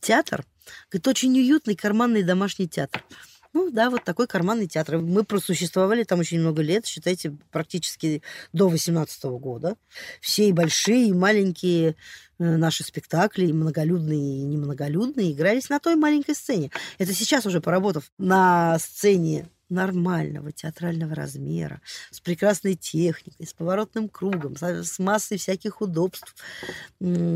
театр, 0.00 0.44
говорит, 0.90 1.08
очень 1.08 1.38
уютный 1.38 1.74
карманный 1.74 2.22
домашний 2.22 2.68
театр. 2.68 3.04
Ну 3.52 3.70
да, 3.70 3.90
вот 3.90 4.04
такой 4.04 4.28
карманный 4.28 4.68
театр. 4.68 4.98
Мы 4.98 5.24
просуществовали 5.24 6.04
там 6.04 6.20
очень 6.20 6.38
много 6.38 6.62
лет, 6.62 6.86
считайте, 6.86 7.36
практически 7.50 8.22
до 8.52 8.68
18 8.68 9.24
года. 9.24 9.76
Все 10.20 10.48
и 10.48 10.52
большие, 10.52 11.08
и 11.08 11.12
маленькие 11.12 11.90
э, 11.90 11.94
наши 12.38 12.84
спектакли, 12.84 13.46
и 13.46 13.52
многолюдные, 13.52 14.38
и 14.38 14.44
немноголюдные, 14.44 15.32
игрались 15.32 15.68
на 15.68 15.80
той 15.80 15.96
маленькой 15.96 16.36
сцене. 16.36 16.70
Это 16.98 17.12
сейчас 17.12 17.44
уже 17.44 17.60
поработав 17.60 18.12
на 18.18 18.78
сцене 18.78 19.48
нормального 19.70 20.52
театрального 20.52 21.14
размера, 21.14 21.80
с 22.10 22.20
прекрасной 22.20 22.74
техникой, 22.74 23.46
с 23.46 23.52
поворотным 23.52 24.08
кругом, 24.08 24.56
с 24.56 24.98
массой 24.98 25.38
всяких 25.38 25.80
удобств, 25.80 26.34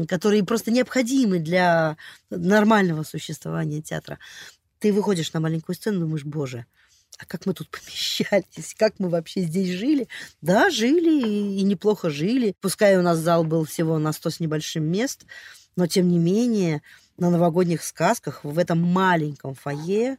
которые 0.08 0.44
просто 0.44 0.70
необходимы 0.70 1.38
для 1.38 1.96
нормального 2.30 3.02
существования 3.02 3.80
театра. 3.80 4.18
Ты 4.78 4.92
выходишь 4.92 5.32
на 5.32 5.40
маленькую 5.40 5.76
сцену, 5.76 6.00
думаешь, 6.00 6.24
боже, 6.24 6.66
а 7.18 7.26
как 7.26 7.46
мы 7.46 7.54
тут 7.54 7.68
помещались, 7.70 8.74
как 8.76 8.94
мы 8.98 9.08
вообще 9.08 9.42
здесь 9.42 9.70
жили? 9.70 10.08
Да, 10.42 10.70
жили 10.70 11.58
и 11.58 11.62
неплохо 11.62 12.10
жили. 12.10 12.54
Пускай 12.60 12.96
у 12.96 13.02
нас 13.02 13.18
зал 13.18 13.44
был 13.44 13.64
всего 13.64 13.98
на 13.98 14.12
100 14.12 14.30
с 14.30 14.40
небольшим 14.40 14.84
мест, 14.84 15.24
но 15.76 15.86
тем 15.86 16.08
не 16.08 16.18
менее 16.18 16.82
на 17.16 17.30
новогодних 17.30 17.82
сказках 17.82 18.42
в 18.44 18.58
этом 18.58 18.80
маленьком 18.80 19.54
фойе 19.54 20.18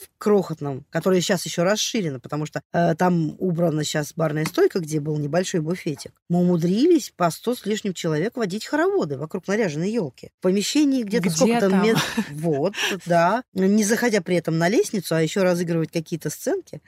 в 0.00 0.08
крохотном, 0.18 0.84
которое 0.90 1.20
сейчас 1.20 1.44
еще 1.46 1.62
расширено, 1.62 2.20
потому 2.20 2.46
что 2.46 2.62
э, 2.72 2.94
там 2.94 3.36
убрана 3.38 3.84
сейчас 3.84 4.12
барная 4.14 4.44
стойка, 4.44 4.80
где 4.80 5.00
был 5.00 5.16
небольшой 5.18 5.60
буфетик. 5.60 6.12
Мы 6.28 6.40
умудрились 6.40 7.12
по 7.16 7.30
100 7.30 7.54
с 7.56 7.66
лишним 7.66 7.94
человек 7.94 8.36
водить 8.36 8.64
хороводы 8.66 9.18
вокруг 9.18 9.46
наряженной 9.46 9.90
елки. 9.90 10.30
В 10.38 10.42
помещении 10.42 11.02
где-то 11.02 11.28
Где 11.28 11.36
сколько 11.36 11.60
там 11.60 11.70
там? 11.70 11.84
мет- 11.84 11.98
Вот, 12.30 12.74
да. 13.06 13.42
Не 13.54 13.84
заходя 13.84 14.20
при 14.20 14.36
этом 14.36 14.58
на 14.58 14.68
лестницу, 14.68 15.14
а 15.14 15.22
еще 15.22 15.42
разыгрывать 15.42 15.90
какие-то 15.92 16.30
сценки, 16.30 16.80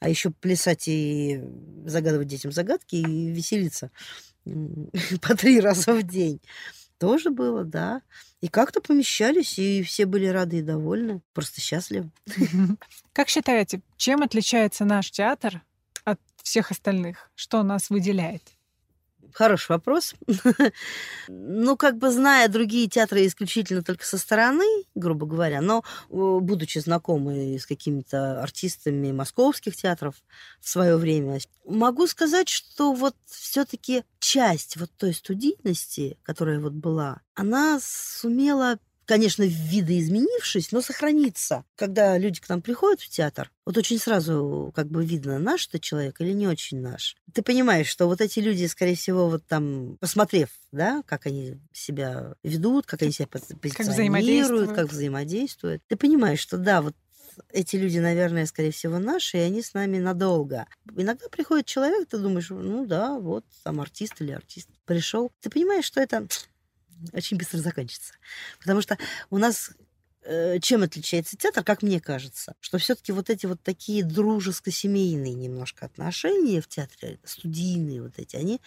а 0.00 0.08
еще 0.08 0.30
плясать 0.30 0.88
и 0.88 1.40
загадывать 1.86 2.28
детям 2.28 2.52
загадки 2.52 2.96
и 2.96 3.30
веселиться 3.30 3.90
по 5.22 5.36
три 5.36 5.60
раза 5.60 5.92
в 5.94 6.02
день. 6.02 6.40
Тоже 6.98 7.30
было, 7.30 7.64
да. 7.64 8.02
И 8.40 8.48
как-то 8.48 8.80
помещались, 8.80 9.58
и 9.58 9.82
все 9.82 10.06
были 10.06 10.26
рады 10.26 10.58
и 10.58 10.62
довольны. 10.62 11.22
Просто 11.32 11.60
счастливы. 11.60 12.10
Как 13.12 13.28
считаете, 13.28 13.82
чем 13.96 14.22
отличается 14.22 14.84
наш 14.84 15.10
театр 15.10 15.62
от 16.04 16.20
всех 16.42 16.70
остальных? 16.70 17.30
Что 17.34 17.62
нас 17.62 17.90
выделяет? 17.90 18.42
Хороший 19.36 19.72
вопрос. 19.72 20.14
ну, 21.28 21.76
как 21.76 21.98
бы 21.98 22.10
зная 22.10 22.48
другие 22.48 22.88
театры 22.88 23.26
исключительно 23.26 23.82
только 23.82 24.06
со 24.06 24.16
стороны, 24.16 24.64
грубо 24.94 25.26
говоря, 25.26 25.60
но 25.60 25.84
э, 26.08 26.38
будучи 26.40 26.78
знакомой 26.78 27.58
с 27.58 27.66
какими-то 27.66 28.42
артистами 28.42 29.12
московских 29.12 29.76
театров 29.76 30.14
в 30.58 30.66
свое 30.70 30.96
время, 30.96 31.38
могу 31.66 32.06
сказать, 32.06 32.48
что 32.48 32.94
вот 32.94 33.14
все-таки 33.26 34.04
часть 34.20 34.78
вот 34.78 34.90
той 34.96 35.12
студийности, 35.12 36.16
которая 36.22 36.58
вот 36.58 36.72
была, 36.72 37.20
она 37.34 37.78
сумела 37.82 38.78
конечно, 39.06 39.44
видоизменившись, 39.44 40.72
но 40.72 40.82
сохраниться. 40.82 41.64
Когда 41.76 42.18
люди 42.18 42.40
к 42.40 42.48
нам 42.48 42.60
приходят 42.60 43.00
в 43.00 43.08
театр, 43.08 43.50
вот 43.64 43.76
очень 43.78 43.98
сразу 43.98 44.72
как 44.74 44.88
бы 44.88 45.04
видно, 45.04 45.38
наш 45.38 45.68
это 45.68 45.78
человек 45.80 46.20
или 46.20 46.32
не 46.32 46.46
очень 46.46 46.80
наш. 46.80 47.16
Ты 47.32 47.42
понимаешь, 47.42 47.88
что 47.88 48.06
вот 48.06 48.20
эти 48.20 48.40
люди, 48.40 48.66
скорее 48.66 48.96
всего, 48.96 49.28
вот 49.28 49.46
там, 49.46 49.96
посмотрев, 50.00 50.50
да, 50.72 51.02
как 51.06 51.26
они 51.26 51.58
себя 51.72 52.34
ведут, 52.42 52.86
как 52.86 53.02
они 53.02 53.12
себя 53.12 53.26
пози- 53.26 53.56
позиционируют, 53.56 53.94
взаимодействуют. 53.94 54.72
как 54.74 54.90
взаимодействуют, 54.90 55.82
ты 55.86 55.96
понимаешь, 55.96 56.40
что 56.40 56.58
да, 56.58 56.82
вот 56.82 56.94
эти 57.50 57.76
люди, 57.76 57.98
наверное, 57.98 58.46
скорее 58.46 58.70
всего, 58.70 58.98
наши, 58.98 59.36
и 59.36 59.40
они 59.40 59.62
с 59.62 59.74
нами 59.74 59.98
надолго. 59.98 60.66
Иногда 60.96 61.28
приходит 61.28 61.66
человек, 61.66 62.08
ты 62.08 62.18
думаешь, 62.18 62.48
ну 62.50 62.86
да, 62.86 63.18
вот 63.18 63.44
там 63.62 63.80
артист 63.80 64.14
или 64.20 64.32
артист 64.32 64.68
пришел. 64.84 65.30
Ты 65.40 65.50
понимаешь, 65.50 65.84
что 65.84 66.00
это 66.00 66.26
очень 67.12 67.36
быстро 67.36 67.58
закончится. 67.58 68.14
Потому 68.58 68.80
что 68.80 68.98
у 69.30 69.38
нас 69.38 69.70
э, 70.22 70.58
чем 70.60 70.82
отличается 70.82 71.36
театр, 71.36 71.64
как 71.64 71.82
мне 71.82 72.00
кажется, 72.00 72.54
что 72.60 72.78
все-таки 72.78 73.12
вот 73.12 73.30
эти 73.30 73.46
вот 73.46 73.62
такие 73.62 74.04
дружеско-семейные 74.04 75.34
немножко 75.34 75.86
отношения 75.86 76.60
в 76.60 76.68
театре, 76.68 77.18
студийные 77.24 78.02
вот 78.02 78.12
эти, 78.18 78.36
они, 78.36 78.60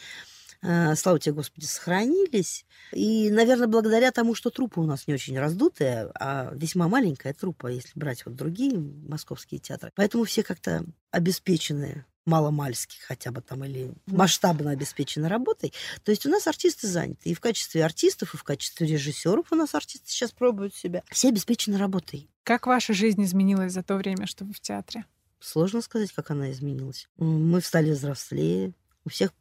э, 0.62 0.96
слава 0.96 1.20
тебе, 1.20 1.34
Господи, 1.34 1.66
сохранились. 1.66 2.66
И, 2.92 3.30
наверное, 3.30 3.68
благодаря 3.68 4.12
тому, 4.12 4.36
что 4.36 4.50
труппа 4.50 4.80
у 4.80 4.86
нас 4.86 5.08
не 5.08 5.14
очень 5.14 5.38
раздутая, 5.38 6.12
а 6.16 6.52
весьма 6.54 6.88
маленькая 6.88 7.34
труппа, 7.34 7.68
если 7.68 7.92
брать 7.96 8.26
вот 8.26 8.36
другие 8.36 8.78
московские 8.78 9.60
театры. 9.60 9.92
Поэтому 9.96 10.24
все 10.24 10.44
как-то 10.44 10.86
обеспечены 11.12 12.06
маломальски 12.30 13.00
хотя 13.02 13.32
бы 13.32 13.42
там 13.42 13.64
или 13.66 13.92
масштабно 14.06 14.72
обеспечены 14.72 15.28
работой. 15.28 15.74
То 16.04 16.12
есть 16.12 16.26
у 16.26 16.30
нас 16.30 16.48
артисты 16.48 16.88
заняты. 16.88 17.30
И 17.30 17.34
в 17.34 17.40
качестве 17.40 17.84
артистов, 17.84 18.34
и 18.34 18.38
в 18.38 18.44
качестве 18.44 18.88
режиссеров 18.88 19.52
у 19.52 19.56
нас 19.56 19.76
артисты 19.76 20.10
сейчас 20.10 20.32
пробуют 20.32 20.76
себя. 20.76 21.04
Все 21.10 21.30
обеспечены 21.30 21.78
работой. 21.78 22.30
Как 22.44 22.68
ваша 22.68 22.94
жизнь 22.94 23.24
изменилась 23.24 23.74
за 23.74 23.84
то 23.84 23.96
время, 23.96 24.28
что 24.28 24.46
вы 24.46 24.54
в 24.54 24.60
театре? 24.60 25.06
Сложно 25.40 25.82
сказать, 25.82 26.12
как 26.12 26.32
она 26.32 26.52
изменилась. 26.52 27.08
Мы 27.18 27.62
стали 27.62 27.92
взрослее, 27.92 28.74
у 29.06 29.10
всех 29.10 29.32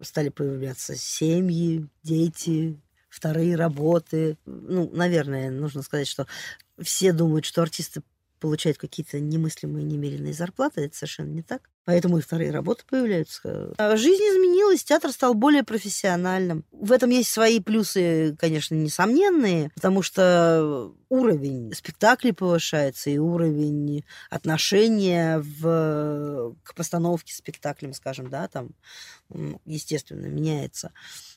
стали 0.00 0.28
появляться 0.28 0.96
семьи, 0.96 1.86
дети, 2.02 2.80
вторые 3.08 3.56
работы. 3.56 4.38
Ну, 4.46 4.90
наверное, 4.92 5.50
нужно 5.50 5.82
сказать, 5.82 6.06
что 6.06 6.26
все 6.80 7.12
думают, 7.12 7.44
что 7.44 7.62
артисты 7.62 8.02
получают 8.38 8.78
какие-то 8.78 9.18
немыслимые, 9.18 9.84
немеренные 9.84 10.32
зарплаты. 10.32 10.82
Это 10.82 10.96
совершенно 10.96 11.30
не 11.30 11.42
так. 11.42 11.70
Поэтому 11.88 12.18
и 12.18 12.20
вторые 12.20 12.50
работы 12.50 12.84
появляются. 12.86 13.72
А 13.78 13.96
Жизнь 13.96 14.22
изменилась, 14.22 14.84
театр 14.84 15.10
стал 15.10 15.32
более 15.32 15.64
профессиональным. 15.64 16.66
в 16.70 16.92
этом 16.92 17.08
есть 17.08 17.30
свои 17.30 17.60
плюсы, 17.60 18.36
конечно, 18.38 18.74
несомненные, 18.74 19.70
потому 19.74 20.02
что 20.02 20.92
уровень 21.08 21.72
спектаклей 21.72 22.34
повышается, 22.34 23.08
и 23.08 23.16
уровень 23.16 24.04
отношения 24.28 25.38
в, 25.38 26.54
к 26.62 26.74
постановке 26.74 27.32
спектаклем, 27.32 27.94
скажем, 27.94 28.28
да, 28.28 28.48
там, 28.48 28.72
естественно, 29.64 30.26
меняется 30.26 30.92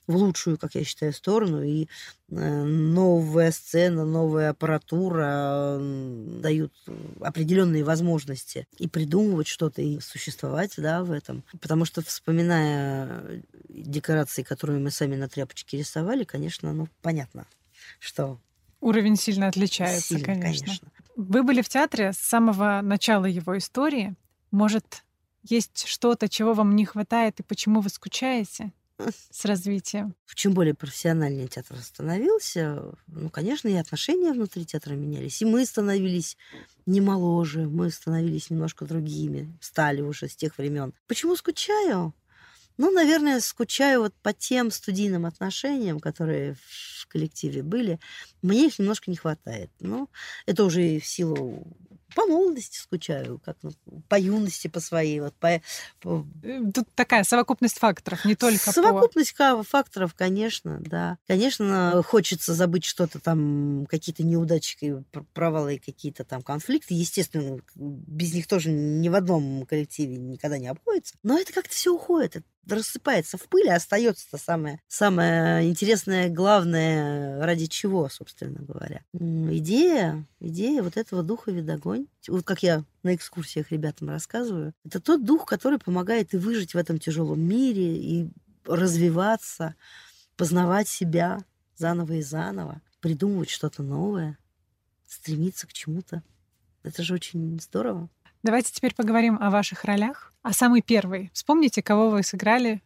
в 0.08 0.16
лучшую, 0.16 0.58
как 0.58 0.76
я 0.76 0.84
считаю, 0.84 1.14
сторону. 1.14 1.64
И 1.64 1.88
э, 2.30 2.64
новая 2.64 3.52
сцена, 3.52 4.06
новая 4.06 4.50
аппаратура 4.50 5.78
дают 5.80 6.74
определенные 7.20 7.84
возможности 7.84 8.68
и 8.78 8.88
придумывать 8.88 9.48
что-то, 9.48 9.82
и 9.82 10.00
существовать 10.00 10.74
да, 10.78 11.04
в 11.04 11.12
этом. 11.12 11.44
Потому 11.62 11.86
что, 11.86 12.02
вспоминая 12.02 13.44
декорации, 13.70 14.44
которые 14.44 14.80
мы 14.80 14.92
сами 14.92 15.16
на 15.16 15.28
тряпочке 15.28 15.78
рисовали, 15.78 16.24
конечно, 16.24 16.74
ну, 16.74 16.88
понятно, 17.02 17.46
что 18.00 18.40
Уровень 18.82 19.16
сильно 19.16 19.48
отличается, 19.48 20.16
сильно, 20.16 20.26
конечно. 20.26 20.66
конечно. 20.66 20.88
Вы 21.16 21.44
были 21.44 21.62
в 21.62 21.70
театре 21.70 22.14
с 22.14 22.18
самого 22.18 22.82
начала 22.82 23.26
его 23.26 23.56
истории. 23.56 24.16
Может, 24.50 25.04
есть 25.44 25.86
что-то, 25.88 26.28
чего 26.28 26.54
вам 26.54 26.76
не 26.76 26.86
хватает 26.86 27.40
и 27.40 27.44
почему 27.44 27.82
вы 27.82 27.90
скучаете 27.90 28.72
с 29.30 29.46
развитием? 29.46 30.16
Чем 30.34 30.54
более 30.54 30.74
профессиональнее 30.74 31.48
театр 31.48 31.78
становился, 31.78 32.94
ну, 33.08 33.30
конечно, 33.30 33.68
и 33.68 33.76
отношения 33.76 34.32
внутри 34.32 34.66
театра 34.66 34.94
менялись. 34.94 35.42
И 35.42 35.46
мы 35.46 35.66
становились 35.66 36.38
не 36.86 37.02
моложе, 37.02 37.68
мы 37.68 37.92
становились 37.92 38.50
немножко 38.50 38.86
другими, 38.86 39.56
стали 39.62 40.02
уже 40.02 40.28
с 40.28 40.36
тех 40.36 40.58
времен. 40.58 40.94
Почему 41.08 41.36
скучаю? 41.36 42.14
Ну, 42.78 42.90
наверное, 42.90 43.40
скучаю 43.42 44.02
вот 44.02 44.14
по 44.24 44.34
тем 44.34 44.72
студийным 44.72 45.26
отношениям, 45.26 46.00
которые 46.00 46.56
в 46.56 47.08
коллективе 47.08 47.62
были. 47.62 48.00
Мне 48.42 48.68
их 48.68 48.80
немножко 48.80 49.12
не 49.12 49.18
хватает. 49.18 49.70
Но 49.80 50.10
это 50.46 50.64
уже 50.64 51.00
в 51.00 51.06
силу 51.06 51.68
по 52.16 52.26
молодости 52.26 52.78
скучаю, 52.78 53.40
как 53.44 53.58
по 54.08 54.20
юности 54.20 54.68
по 54.68 54.80
своей. 54.80 55.20
Вот, 55.20 55.34
по, 55.36 55.62
по... 56.00 56.26
Тут 56.74 56.88
такая 56.96 57.24
совокупность 57.24 57.80
факторов, 57.80 58.26
не 58.26 58.36
только 58.36 58.72
Совокупность 58.72 59.36
по... 59.36 59.64
факторов, 59.64 60.14
конечно, 60.16 60.80
да. 60.82 61.18
Конечно, 61.28 62.02
хочется 62.06 62.54
забыть 62.54 62.86
что-то 62.86 63.20
там, 63.20 63.86
какие-то 63.90 64.24
неудачи, 64.24 65.04
провалы, 65.34 65.82
какие-то 65.84 66.24
там 66.24 66.42
конфликты. 66.42 66.94
Естественно, 66.94 67.60
без 67.76 68.34
них 68.34 68.48
тоже 68.48 68.72
ни 68.72 69.10
в 69.10 69.16
одном 69.16 69.66
коллективе 69.66 70.18
никогда 70.18 70.58
не 70.58 70.68
обходится. 70.68 71.16
Но 71.24 71.38
это 71.38 71.54
как-то 71.54 71.74
все 71.74 71.94
уходит. 71.94 72.38
Это 72.38 72.76
рассыпается 72.76 73.38
в 73.38 73.44
пыль, 73.44 73.70
а 73.70 73.76
остается 73.76 74.30
то 74.30 74.38
самое, 74.38 74.80
самое 74.88 75.68
интересное, 75.68 76.30
главное, 76.30 77.44
ради 77.44 77.66
чего, 77.66 78.08
собственно 78.08 78.60
говоря. 78.62 79.02
Идея, 79.14 80.26
идея 80.40 80.84
вот 80.84 80.96
этого 80.96 81.24
духа 81.24 81.52
видогонь, 81.52 82.01
вот 82.28 82.46
как 82.46 82.64
я 82.64 82.84
на 83.04 83.16
экскурсиях 83.16 83.72
ребятам 83.72 84.10
рассказываю, 84.10 84.74
это 84.86 85.00
тот 85.00 85.26
дух, 85.26 85.46
который 85.46 85.80
помогает 85.80 86.34
и 86.34 86.38
выжить 86.38 86.74
в 86.74 86.78
этом 86.78 87.00
тяжелом 87.00 87.40
мире, 87.42 87.98
и 87.98 88.30
развиваться, 88.66 89.76
познавать 90.38 90.88
себя 90.88 91.40
заново 91.76 92.14
и 92.14 92.22
заново, 92.22 92.82
придумывать 93.00 93.50
что-то 93.50 93.84
новое, 93.84 94.38
стремиться 95.08 95.68
к 95.68 95.74
чему-то. 95.74 96.24
Это 96.84 97.04
же 97.04 97.14
очень 97.14 97.60
здорово. 97.60 98.10
Давайте 98.44 98.72
теперь 98.72 98.96
поговорим 98.96 99.38
о 99.40 99.50
ваших 99.50 99.84
ролях. 99.84 100.34
А 100.42 100.54
самый 100.54 100.82
первый. 100.82 101.30
Вспомните, 101.34 101.84
кого 101.84 102.10
вы 102.10 102.24
сыграли. 102.24 102.82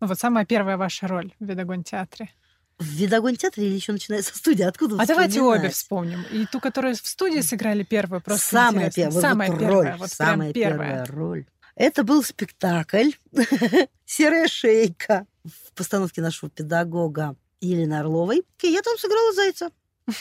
Ну, 0.00 0.08
вот 0.08 0.18
самая 0.18 0.44
первая 0.44 0.76
ваша 0.76 1.06
роль 1.06 1.32
в 1.38 1.44
Видогон 1.44 1.84
театре. 1.84 2.30
В 2.78 2.84
Видогон 2.84 3.36
театре 3.36 3.68
или 3.68 3.74
еще 3.74 3.92
начинается 3.92 4.36
студия? 4.36 4.68
Откуда 4.68 5.00
А 5.00 5.06
давайте 5.06 5.40
обе 5.40 5.70
вспомним. 5.70 6.22
И 6.30 6.44
ту, 6.46 6.60
которую 6.60 6.94
в 6.94 7.06
студии 7.06 7.40
сыграли 7.40 7.84
первую, 7.84 8.20
просто 8.20 8.46
Самая 8.46 8.90
первая. 8.90 9.20
Самая 9.20 9.50
вот 9.50 9.58
первая. 9.58 9.90
Роль, 9.90 9.98
вот 9.98 10.10
самая 10.10 10.52
первая. 10.52 10.78
первая 10.78 11.06
роль. 11.06 11.46
Это 11.74 12.04
был 12.04 12.22
спектакль 12.22 13.10
«Серая 14.04 14.48
шейка» 14.48 15.26
в 15.44 15.72
постановке 15.74 16.20
нашего 16.20 16.50
педагога 16.50 17.36
Елены 17.60 17.94
Орловой. 17.94 18.44
И 18.62 18.68
я 18.68 18.82
там 18.82 18.98
сыграла 18.98 19.32
зайца. 19.32 19.70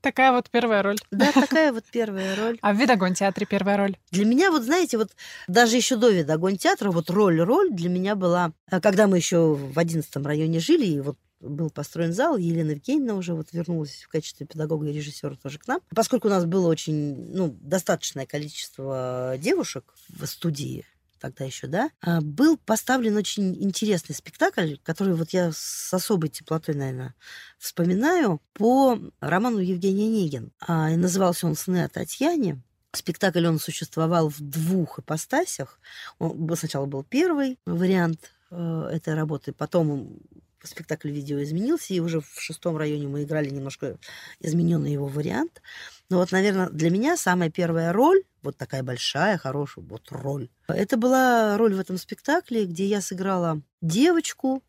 Такая 0.00 0.32
вот 0.32 0.50
первая 0.50 0.82
роль. 0.82 0.98
Да, 1.10 1.32
такая 1.34 1.72
вот 1.72 1.84
первая 1.90 2.36
роль. 2.36 2.58
А 2.62 2.72
в 2.72 2.76
Видогон 2.76 3.14
театре 3.14 3.46
первая 3.46 3.76
роль? 3.76 3.96
Для 4.10 4.24
меня, 4.24 4.50
вот 4.50 4.62
знаете, 4.62 4.98
вот 4.98 5.10
даже 5.48 5.76
еще 5.76 5.96
до 5.96 6.10
Видогон 6.10 6.56
театра, 6.56 6.90
вот 6.90 7.10
роль-роль 7.10 7.70
для 7.70 7.88
меня 7.88 8.14
была, 8.14 8.52
когда 8.82 9.06
мы 9.06 9.18
еще 9.18 9.54
в 9.54 9.78
одиннадцатом 9.78 10.26
районе 10.26 10.60
жили, 10.60 10.86
и 10.86 11.00
вот 11.00 11.16
был 11.42 11.70
построен 11.70 12.12
зал, 12.12 12.36
Елена 12.36 12.70
Евгеньевна 12.70 13.14
уже 13.14 13.34
вот 13.34 13.52
вернулась 13.52 14.02
в 14.02 14.08
качестве 14.08 14.46
педагога 14.46 14.88
и 14.88 14.92
режиссера 14.92 15.36
тоже 15.36 15.58
к 15.58 15.66
нам. 15.66 15.80
Поскольку 15.94 16.28
у 16.28 16.30
нас 16.30 16.44
было 16.44 16.68
очень, 16.68 17.32
ну, 17.34 17.56
достаточное 17.60 18.26
количество 18.26 19.36
девушек 19.38 19.94
в 20.08 20.24
студии, 20.26 20.86
тогда 21.22 21.44
еще, 21.44 21.68
да, 21.68 21.90
а, 22.00 22.20
был 22.20 22.56
поставлен 22.56 23.16
очень 23.16 23.54
интересный 23.62 24.14
спектакль, 24.14 24.74
который 24.82 25.14
вот 25.14 25.30
я 25.30 25.52
с 25.52 25.94
особой 25.94 26.30
теплотой, 26.30 26.74
наверное, 26.74 27.14
вспоминаю, 27.58 28.40
по 28.54 28.98
роману 29.20 29.58
Евгения 29.58 30.08
Негин. 30.08 30.52
А, 30.60 30.90
и 30.90 30.96
назывался 30.96 31.46
он 31.46 31.54
«Сны 31.54 31.84
о 31.84 31.88
Татьяне». 31.88 32.60
Спектакль 32.94 33.46
он 33.46 33.58
существовал 33.58 34.28
в 34.28 34.40
двух 34.40 34.98
ипостасях. 34.98 35.78
Он 36.18 36.54
сначала 36.56 36.84
был 36.84 37.04
первый 37.04 37.58
вариант 37.64 38.32
э, 38.50 38.90
этой 38.92 39.14
работы, 39.14 39.52
потом 39.52 40.18
спектакль 40.66 41.10
видео 41.10 41.42
изменился, 41.42 41.94
и 41.94 42.00
уже 42.00 42.20
в 42.20 42.40
шестом 42.40 42.76
районе 42.76 43.08
мы 43.08 43.24
играли 43.24 43.50
немножко 43.50 43.98
измененный 44.40 44.92
его 44.92 45.06
вариант. 45.06 45.62
Но 46.08 46.18
вот, 46.18 46.32
наверное, 46.32 46.68
для 46.68 46.90
меня 46.90 47.16
самая 47.16 47.50
первая 47.50 47.92
роль, 47.92 48.22
вот 48.42 48.56
такая 48.56 48.82
большая, 48.82 49.38
хорошая 49.38 49.84
вот 49.84 50.08
роль, 50.10 50.48
это 50.68 50.96
была 50.96 51.56
роль 51.56 51.74
в 51.74 51.80
этом 51.80 51.96
спектакле, 51.96 52.66
где 52.66 52.86
я 52.86 53.00
сыграла 53.00 53.62
девочку, 53.80 54.62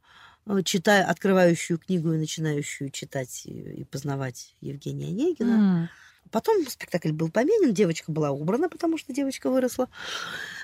э, 0.45 0.61
читая, 0.63 1.05
открывающую 1.05 1.77
книгу 1.77 2.13
и 2.13 2.17
начинающую 2.17 2.89
читать 2.91 3.45
и 3.45 3.83
познавать 3.91 4.55
Евгения 4.61 5.07
Онегина. 5.07 5.89
Mm. 5.89 6.03
Потом 6.31 6.67
спектакль 6.67 7.11
был 7.11 7.29
поменен, 7.29 7.73
девочка 7.73 8.11
была 8.11 8.31
убрана, 8.31 8.69
потому 8.69 8.97
что 8.97 9.13
девочка 9.13 9.51
выросла. 9.51 9.87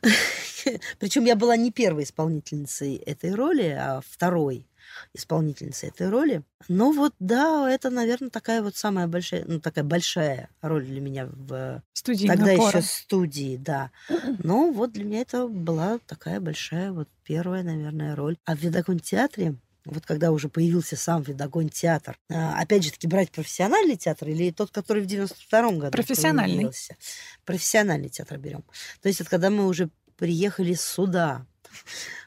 Причем 1.00 1.26
я 1.26 1.36
была 1.36 1.56
не 1.58 1.72
первой 1.72 2.04
исполнительницей 2.04 2.96
этой 2.96 3.36
роли, 3.36 3.78
а 3.80 4.02
второй 4.10 4.66
исполнительницей 5.14 5.90
этой 5.90 6.10
роли. 6.10 6.44
Но 6.68 6.92
вот, 6.92 7.14
да, 7.20 7.70
это, 7.70 7.90
наверное, 7.90 8.30
такая 8.30 8.62
вот 8.62 8.76
самая 8.76 9.08
большая, 9.08 9.46
ну, 9.46 9.60
такая 9.60 9.84
большая 9.84 10.50
роль 10.62 10.86
для 10.86 11.02
меня 11.02 11.28
в 11.28 11.82
студии 11.94 12.28
тогда 12.28 12.54
напора. 12.54 12.80
еще 12.80 12.88
студии, 12.88 13.58
да. 13.58 13.92
Но 14.40 14.72
вот 14.72 14.92
для 14.94 15.04
меня 15.04 15.22
это 15.22 15.48
была 15.48 16.00
такая 16.06 16.40
большая 16.40 16.92
вот 16.92 17.08
первая, 17.24 17.64
наверное, 17.64 18.16
роль. 18.16 18.38
А 18.46 18.56
в 18.56 18.60
Видогон 18.60 19.00
театре 19.00 19.56
вот 19.86 20.06
когда 20.06 20.32
уже 20.32 20.50
появился 20.50 20.96
сам 20.96 21.22
Видогон 21.24 21.70
театр, 21.70 22.18
а, 22.30 22.60
опять 22.60 22.84
же 22.84 22.92
таки 22.92 23.08
брать 23.08 23.32
профессиональный 23.32 23.96
театр 23.96 24.30
или 24.30 24.52
тот, 24.52 24.72
который 24.72 25.04
в 25.04 25.08
92-м 25.08 25.80
году 25.80 25.92
Профессиональный. 25.92 26.56
Появился? 26.56 26.96
Профессиональный 27.46 28.10
театр 28.10 28.38
берем. 28.38 28.64
То 29.02 29.08
есть 29.08 29.22
это 29.22 29.30
когда 29.30 29.50
мы 29.50 29.68
уже 29.68 29.90
приехали 30.18 30.74
сюда, 30.74 31.46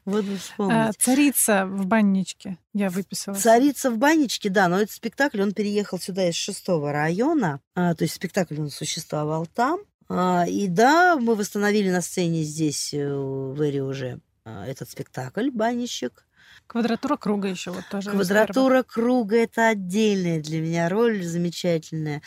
вот 0.04 0.24
а, 0.58 0.92
царица 0.98 1.66
в 1.66 1.86
банничке. 1.86 2.58
Я 2.74 2.90
выписала. 2.90 3.34
Царица 3.34 3.90
в 3.90 3.98
банничке, 3.98 4.50
да, 4.50 4.68
но 4.68 4.80
этот 4.80 4.90
спектакль, 4.90 5.40
он 5.42 5.52
переехал 5.52 5.98
сюда 5.98 6.28
из 6.28 6.34
шестого 6.34 6.92
района. 6.92 7.60
А, 7.74 7.94
то 7.94 8.04
есть 8.04 8.14
спектакль 8.14 8.60
он 8.60 8.70
существовал 8.70 9.46
там. 9.46 9.80
А, 10.08 10.44
и 10.48 10.66
да, 10.66 11.16
мы 11.16 11.34
восстановили 11.34 11.90
на 11.90 12.02
сцене 12.02 12.42
здесь, 12.42 12.92
э, 12.92 13.14
в 13.14 13.60
Эре 13.60 13.82
уже, 13.82 14.20
этот 14.44 14.90
спектакль 14.90 15.50
«Банничек». 15.50 16.26
Квадратура 16.66 17.16
круга 17.16 17.48
еще 17.48 17.70
вот 17.70 17.84
тоже. 17.90 18.10
Квадратура 18.10 18.82
круга 18.82 19.36
это 19.36 19.68
отдельная 19.68 20.40
для 20.40 20.60
меня 20.60 20.88
роль 20.88 21.22
замечательная. 21.22 22.22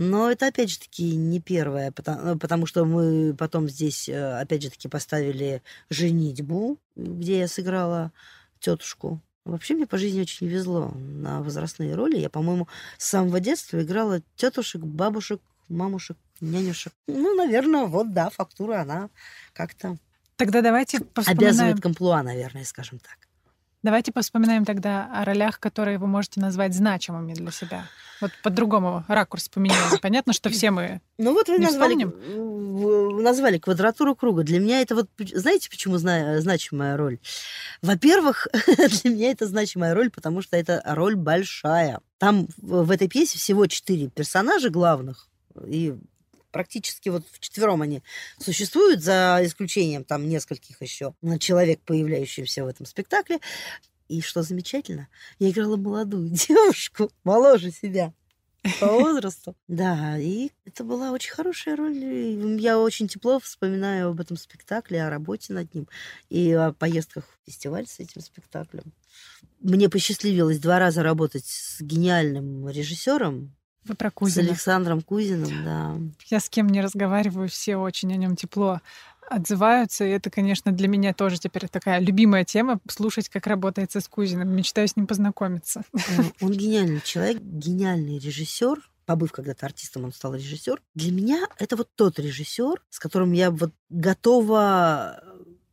Но 0.00 0.30
это, 0.30 0.46
опять 0.46 0.70
же 0.70 0.78
таки, 0.78 1.14
не 1.14 1.40
первое, 1.40 1.92
потому, 1.92 2.38
потому 2.38 2.64
что 2.64 2.86
мы 2.86 3.34
потом 3.34 3.68
здесь, 3.68 4.08
э, 4.08 4.40
опять 4.40 4.62
же 4.62 4.70
таки, 4.70 4.88
поставили 4.88 5.62
«Женитьбу», 5.90 6.78
где 6.96 7.40
я 7.40 7.48
сыграла 7.48 8.10
тетушку. 8.60 9.20
Вообще 9.44 9.74
мне 9.74 9.86
по 9.86 9.98
жизни 9.98 10.22
очень 10.22 10.46
везло 10.46 10.90
на 10.96 11.42
возрастные 11.42 11.94
роли. 11.94 12.16
Я, 12.16 12.30
по-моему, 12.30 12.66
с 12.96 13.08
самого 13.08 13.40
детства 13.40 13.82
играла 13.82 14.22
тетушек, 14.36 14.80
бабушек, 14.80 15.42
мамушек, 15.68 16.16
нянюшек. 16.40 16.94
Ну, 17.06 17.34
наверное, 17.34 17.84
вот, 17.84 18.14
да, 18.14 18.30
фактура, 18.30 18.80
она 18.80 19.10
как-то... 19.52 19.98
Тогда 20.36 20.62
давайте 20.62 21.02
Обязывает 21.26 21.82
комплуа, 21.82 22.22
наверное, 22.22 22.64
скажем 22.64 23.00
так. 23.00 23.28
Давайте 23.82 24.12
вспоминаем 24.20 24.64
тогда 24.64 25.10
о 25.12 25.24
ролях, 25.24 25.58
которые 25.58 25.98
вы 25.98 26.06
можете 26.06 26.38
назвать 26.40 26.74
значимыми 26.74 27.32
для 27.32 27.50
себя. 27.50 27.84
Вот 28.20 28.30
по-другому 28.42 29.04
ракурс 29.08 29.48
поменяем. 29.48 29.98
Понятно, 30.02 30.34
что 30.34 30.50
все 30.50 30.70
мы 30.70 31.00
Ну 31.16 31.32
вот 31.32 31.48
вы 31.48 31.56
не 31.58 31.64
назвали, 31.64 31.94
вспомним? 31.94 33.22
назвали 33.22 33.58
квадратуру 33.58 34.14
круга. 34.14 34.42
Для 34.42 34.60
меня 34.60 34.82
это 34.82 34.94
вот, 34.94 35.08
знаете, 35.32 35.70
почему 35.70 35.96
зна- 35.96 36.40
значимая 36.40 36.98
роль? 36.98 37.18
Во-первых, 37.80 38.46
для 39.02 39.10
меня 39.10 39.30
это 39.30 39.46
значимая 39.46 39.94
роль, 39.94 40.10
потому 40.10 40.42
что 40.42 40.58
это 40.58 40.82
роль 40.84 41.16
большая. 41.16 42.00
Там 42.18 42.48
в 42.58 42.90
этой 42.90 43.08
пьесе 43.08 43.38
всего 43.38 43.66
четыре 43.66 44.08
персонажа 44.08 44.68
главных, 44.68 45.28
и 45.66 45.94
практически 46.50 47.08
вот 47.08 47.24
вчетвером 47.30 47.82
они 47.82 48.02
существуют, 48.38 49.02
за 49.02 49.40
исключением 49.42 50.04
там 50.04 50.28
нескольких 50.28 50.80
еще 50.82 51.14
человек, 51.38 51.80
появляющихся 51.80 52.64
в 52.64 52.68
этом 52.68 52.86
спектакле. 52.86 53.40
И 54.08 54.20
что 54.22 54.42
замечательно, 54.42 55.08
я 55.38 55.50
играла 55.50 55.76
молодую 55.76 56.28
девушку, 56.30 57.10
моложе 57.24 57.70
себя 57.70 58.12
по 58.78 58.86
возрасту. 59.00 59.56
Да, 59.68 60.18
и 60.18 60.50
это 60.64 60.84
была 60.84 61.12
очень 61.12 61.32
хорошая 61.32 61.76
роль. 61.76 61.96
Я 62.60 62.78
очень 62.78 63.08
тепло 63.08 63.40
вспоминаю 63.40 64.10
об 64.10 64.20
этом 64.20 64.36
спектакле, 64.36 65.04
о 65.04 65.10
работе 65.10 65.52
над 65.52 65.74
ним 65.74 65.88
и 66.28 66.52
о 66.52 66.72
поездках 66.72 67.24
в 67.24 67.46
фестиваль 67.50 67.86
с 67.86 68.00
этим 68.00 68.20
спектаклем. 68.20 68.92
Мне 69.60 69.88
посчастливилось 69.88 70.58
два 70.58 70.78
раза 70.78 71.02
работать 71.02 71.46
с 71.46 71.80
гениальным 71.80 72.68
режиссером, 72.68 73.54
Вы 73.84 73.94
про 73.94 74.10
с 74.10 74.12
Кузина. 74.12 74.48
Александром 74.48 75.00
Кузиным, 75.00 75.64
да. 75.64 75.96
Я 76.26 76.40
с 76.40 76.48
кем 76.48 76.68
не 76.68 76.80
разговариваю, 76.80 77.48
все 77.48 77.76
очень 77.76 78.12
о 78.12 78.16
нем 78.16 78.36
тепло 78.36 78.80
отзываются. 79.30 80.04
И 80.04 80.10
это, 80.10 80.28
конечно, 80.28 80.72
для 80.72 80.88
меня 80.88 81.14
тоже 81.14 81.38
теперь 81.38 81.68
такая 81.68 82.00
любимая 82.00 82.44
тема 82.44 82.80
слушать, 82.88 83.28
как 83.28 83.46
работается 83.46 84.00
с 84.00 84.08
Кузиным. 84.08 84.48
Мечтаю 84.54 84.88
с 84.88 84.96
ним 84.96 85.06
познакомиться. 85.06 85.82
Э, 85.94 86.22
Он 86.40 86.52
гениальный 86.52 87.00
человек, 87.00 87.40
гениальный 87.40 88.18
режиссер. 88.18 88.78
Побыв 89.06 89.32
когда-то 89.32 89.66
артистом, 89.66 90.04
он 90.04 90.12
стал 90.12 90.36
режиссер. 90.36 90.80
Для 90.94 91.10
меня 91.10 91.48
это 91.58 91.74
вот 91.74 91.88
тот 91.96 92.20
режиссер, 92.20 92.80
с 92.90 93.00
которым 93.00 93.32
я 93.32 93.50
вот 93.50 93.72
готова 93.88 95.20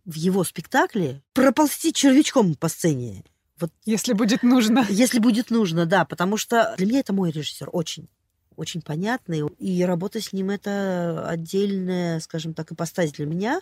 в 0.05 0.15
его 0.15 0.43
спектакле 0.43 1.21
проползти 1.33 1.93
червячком 1.93 2.55
по 2.55 2.67
сцене. 2.67 3.23
Вот 3.59 3.71
Если 3.85 4.13
будет 4.13 4.43
нужно. 4.43 4.85
если 4.89 5.19
будет 5.19 5.49
нужно, 5.49 5.85
да, 5.85 6.05
потому 6.05 6.37
что 6.37 6.75
для 6.77 6.85
меня 6.85 6.99
это 6.99 7.13
мой 7.13 7.31
режиссер, 7.31 7.69
очень 7.71 8.07
очень 8.55 8.81
понятный, 8.81 9.43
и 9.59 9.83
работа 9.83 10.19
с 10.19 10.33
ним 10.33 10.49
это 10.49 11.29
отдельная, 11.29 12.19
скажем 12.19 12.55
так, 12.55 12.71
ипостась 12.71 13.11
для 13.11 13.27
меня, 13.27 13.61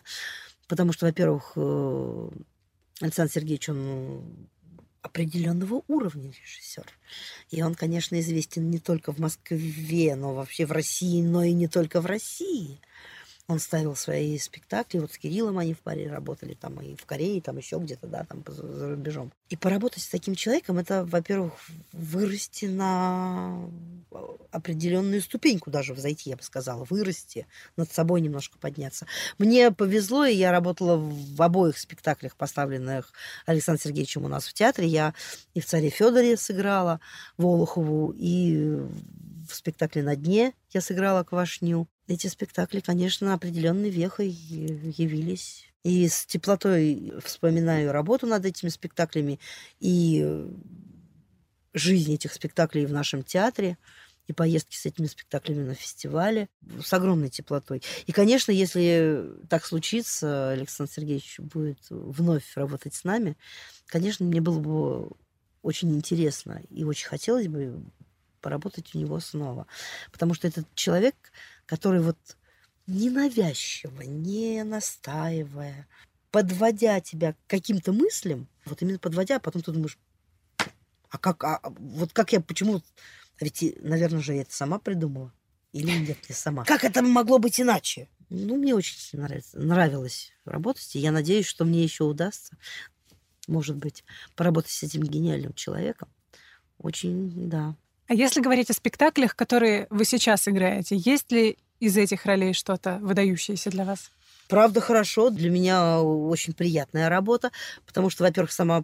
потому 0.69 0.93
что, 0.93 1.05
во-первых, 1.05 1.51
э, 1.57 2.29
Александр 3.01 3.29
Сергеевич, 3.33 3.67
он 3.67 4.47
определенного 5.01 5.83
уровня 5.87 6.31
режиссер. 6.31 6.85
И 7.51 7.61
он, 7.61 7.75
конечно, 7.75 8.19
известен 8.19 8.69
не 8.71 8.79
только 8.79 9.11
в 9.11 9.19
Москве, 9.19 10.15
но 10.15 10.33
вообще 10.33 10.65
в 10.65 10.71
России, 10.71 11.21
но 11.21 11.43
и 11.43 11.53
не 11.53 11.67
только 11.67 12.01
в 12.01 12.05
России. 12.05 12.79
Он 13.47 13.59
ставил 13.59 13.95
свои 13.95 14.39
спектакли, 14.39 14.97
вот 14.97 15.11
с 15.11 15.19
Кириллом 15.19 15.59
они 15.59 15.75
в 15.75 15.79
паре 15.79 16.09
работали, 16.09 16.55
там 16.55 16.81
и 16.81 16.95
в 16.95 17.05
Корее, 17.05 17.41
там 17.41 17.57
еще 17.57 17.77
где-то, 17.77 18.07
да, 18.07 18.25
там 18.25 18.43
за 18.47 18.89
рубежом. 18.89 19.31
И 19.49 19.55
поработать 19.55 20.01
с 20.01 20.07
таким 20.07 20.33
человеком, 20.33 20.79
это, 20.79 21.05
во-первых, 21.05 21.53
вырасти 21.91 22.65
на 22.65 23.69
определенную 24.49 25.21
ступеньку 25.21 25.69
даже 25.69 25.93
взойти, 25.93 26.31
я 26.31 26.37
бы 26.37 26.43
сказала, 26.43 26.85
вырасти, 26.89 27.45
над 27.77 27.91
собой 27.91 28.21
немножко 28.21 28.57
подняться. 28.57 29.05
Мне 29.37 29.71
повезло, 29.71 30.25
и 30.25 30.33
я 30.33 30.51
работала 30.51 30.97
в 30.97 31.41
обоих 31.41 31.77
спектаклях, 31.77 32.35
поставленных 32.35 33.13
Александром 33.45 33.83
Сергеевичем 33.83 34.25
у 34.25 34.27
нас 34.27 34.47
в 34.47 34.53
театре. 34.53 34.87
Я 34.87 35.13
и 35.53 35.59
в 35.59 35.65
«Царе 35.65 35.89
Федоре» 35.89 36.35
сыграла 36.37 36.99
Волохову, 37.37 38.11
и 38.17 38.77
в 39.47 39.53
спектакле 39.53 40.01
«На 40.01 40.15
дне» 40.15 40.53
я 40.71 40.81
сыграла 40.81 41.23
Квашню. 41.23 41.87
Эти 42.07 42.27
спектакли, 42.27 42.79
конечно, 42.79 43.33
определенной 43.33 43.89
вехой 43.89 44.29
явились. 44.29 45.65
И 45.83 46.07
с 46.07 46.25
теплотой 46.25 47.13
вспоминаю 47.23 47.91
работу 47.91 48.27
над 48.27 48.45
этими 48.45 48.69
спектаклями 48.69 49.39
и 49.79 50.45
жизнь 51.73 52.13
этих 52.13 52.33
спектаклей 52.33 52.85
в 52.85 52.91
нашем 52.91 53.23
театре 53.23 53.77
и 54.27 54.33
поездки 54.33 54.75
с 54.75 54.85
этими 54.85 55.05
спектаклями 55.05 55.63
на 55.63 55.75
фестивале 55.75 56.49
с 56.83 56.91
огромной 56.93 57.29
теплотой. 57.29 57.83
И, 58.07 58.11
конечно, 58.11 58.51
если 58.51 59.23
так 59.49 59.65
случится, 59.65 60.49
Александр 60.49 60.91
Сергеевич 60.91 61.39
будет 61.39 61.79
вновь 61.89 62.55
работать 62.55 62.95
с 62.95 63.03
нами, 63.03 63.37
конечно, 63.85 64.25
мне 64.25 64.41
было 64.41 64.59
бы 64.59 65.11
очень 65.61 65.95
интересно 65.95 66.61
и 66.69 66.83
очень 66.83 67.07
хотелось 67.07 67.47
бы 67.47 67.83
поработать 68.41 68.93
у 68.93 68.99
него 68.99 69.19
снова. 69.19 69.65
Потому 70.11 70.35
что 70.35 70.47
этот 70.47 70.67
человек, 70.75 71.15
который 71.65 72.01
вот 72.01 72.17
ненавязчиво, 72.87 74.01
не 74.01 74.63
настаивая, 74.63 75.87
подводя 76.31 76.99
тебя 76.99 77.33
к 77.33 77.37
каким-то 77.47 77.93
мыслям, 77.93 78.47
вот 78.65 78.81
именно 78.81 78.99
подводя, 78.99 79.37
а 79.37 79.39
потом 79.39 79.61
ты 79.61 79.71
думаешь, 79.71 79.97
а 81.09 81.17
как, 81.17 81.43
а, 81.43 81.61
вот 81.63 82.13
как 82.13 82.33
я, 82.33 82.41
почему, 82.41 82.77
а 82.77 83.43
ведь, 83.43 83.63
наверное 83.81 84.21
же, 84.21 84.33
я 84.33 84.41
это 84.41 84.53
сама 84.53 84.79
придумала. 84.79 85.33
Или 85.71 85.91
нет, 85.91 86.17
не 86.29 86.35
сама. 86.35 86.63
Как 86.63 86.83
это 86.85 87.01
могло 87.01 87.37
быть 87.37 87.59
иначе? 87.59 88.09
Ну, 88.29 88.55
мне 88.55 88.73
очень 88.73 88.97
нравится, 89.19 89.59
нравилось 89.59 90.31
работать, 90.45 90.95
и 90.95 90.99
я 90.99 91.11
надеюсь, 91.11 91.45
что 91.45 91.65
мне 91.65 91.83
еще 91.83 92.05
удастся, 92.05 92.57
может 93.47 93.75
быть, 93.75 94.03
поработать 94.35 94.71
с 94.71 94.83
этим 94.83 95.03
гениальным 95.03 95.53
человеком. 95.53 96.09
Очень, 96.77 97.49
да. 97.49 97.75
А 98.07 98.13
если 98.13 98.41
говорить 98.41 98.69
о 98.69 98.73
спектаклях, 98.73 99.35
которые 99.35 99.87
вы 99.89 100.05
сейчас 100.05 100.47
играете, 100.47 100.95
есть 100.95 101.31
ли 101.31 101.57
из 101.79 101.97
этих 101.97 102.25
ролей 102.25 102.53
что-то 102.53 102.99
выдающееся 103.01 103.69
для 103.71 103.83
вас? 103.83 104.11
Правда, 104.47 104.79
хорошо. 104.79 105.29
Для 105.31 105.49
меня 105.49 106.01
очень 106.01 106.53
приятная 106.53 107.09
работа, 107.09 107.51
потому 107.85 108.09
что, 108.09 108.23
во-первых, 108.23 108.51
сама 108.51 108.83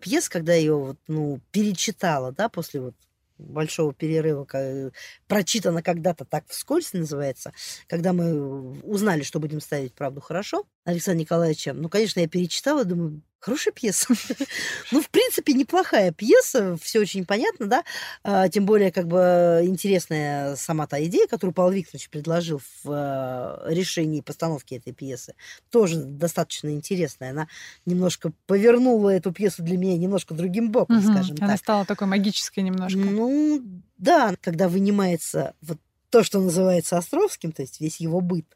пьеса, 0.00 0.30
когда 0.30 0.54
ее 0.54 0.76
вот, 0.76 0.96
ну, 1.08 1.40
перечитала, 1.52 2.32
да, 2.32 2.48
после 2.48 2.80
вот 2.80 2.94
большого 3.36 3.92
перерыва, 3.92 4.44
ка- 4.44 4.92
прочитана 5.26 5.82
когда-то 5.82 6.24
так 6.24 6.44
вскользь 6.48 6.92
называется, 6.92 7.52
когда 7.88 8.12
мы 8.12 8.80
узнали, 8.82 9.22
что 9.22 9.40
будем 9.40 9.60
ставить 9.60 9.92
«Правду 9.92 10.20
хорошо» 10.20 10.64
Александра 10.84 11.20
Николаевича, 11.20 11.72
ну, 11.72 11.88
конечно, 11.88 12.20
я 12.20 12.28
перечитала, 12.28 12.84
думаю, 12.84 13.22
хорошая 13.44 13.72
пьеса. 13.74 14.06
ну, 14.92 15.00
в 15.02 15.10
принципе, 15.10 15.52
неплохая 15.52 16.12
пьеса, 16.12 16.76
все 16.82 17.00
очень 17.00 17.24
понятно, 17.26 17.66
да, 17.66 17.84
А, 18.22 18.48
тем 18.48 18.64
более, 18.64 18.90
как 18.90 19.06
бы, 19.06 19.60
интересная 19.64 20.56
сама 20.56 20.86
та 20.86 21.02
идея, 21.04 21.26
которую 21.26 21.52
Павел 21.54 21.72
Викторович 21.72 22.08
предложил 22.08 22.60
в 22.82 22.90
э, 22.90 23.74
решении 23.74 24.20
постановки 24.22 24.74
этой 24.74 24.92
пьесы, 24.92 25.34
тоже 25.70 25.96
достаточно 25.96 26.70
интересная. 26.70 27.30
Она 27.30 27.48
немножко 27.86 28.32
повернула 28.46 29.10
эту 29.10 29.30
пьесу 29.32 29.62
для 29.62 29.76
меня 29.76 29.96
немножко 29.98 30.34
другим 30.34 30.70
боком, 30.70 30.96
Мгм. 30.96 31.12
скажем 31.12 31.36
Она 31.40 31.52
так. 31.52 31.58
стала 31.58 31.84
такой 31.84 32.06
магической 32.06 32.62
немножко. 32.62 32.98
Ну, 32.98 33.62
да, 33.98 34.34
когда 34.40 34.68
вынимается 34.68 35.54
вот 35.60 35.78
то, 36.10 36.22
что 36.22 36.40
называется 36.40 36.96
Островским, 36.96 37.52
то 37.52 37.62
есть 37.62 37.80
весь 37.80 37.98
его 38.00 38.20
быт, 38.20 38.46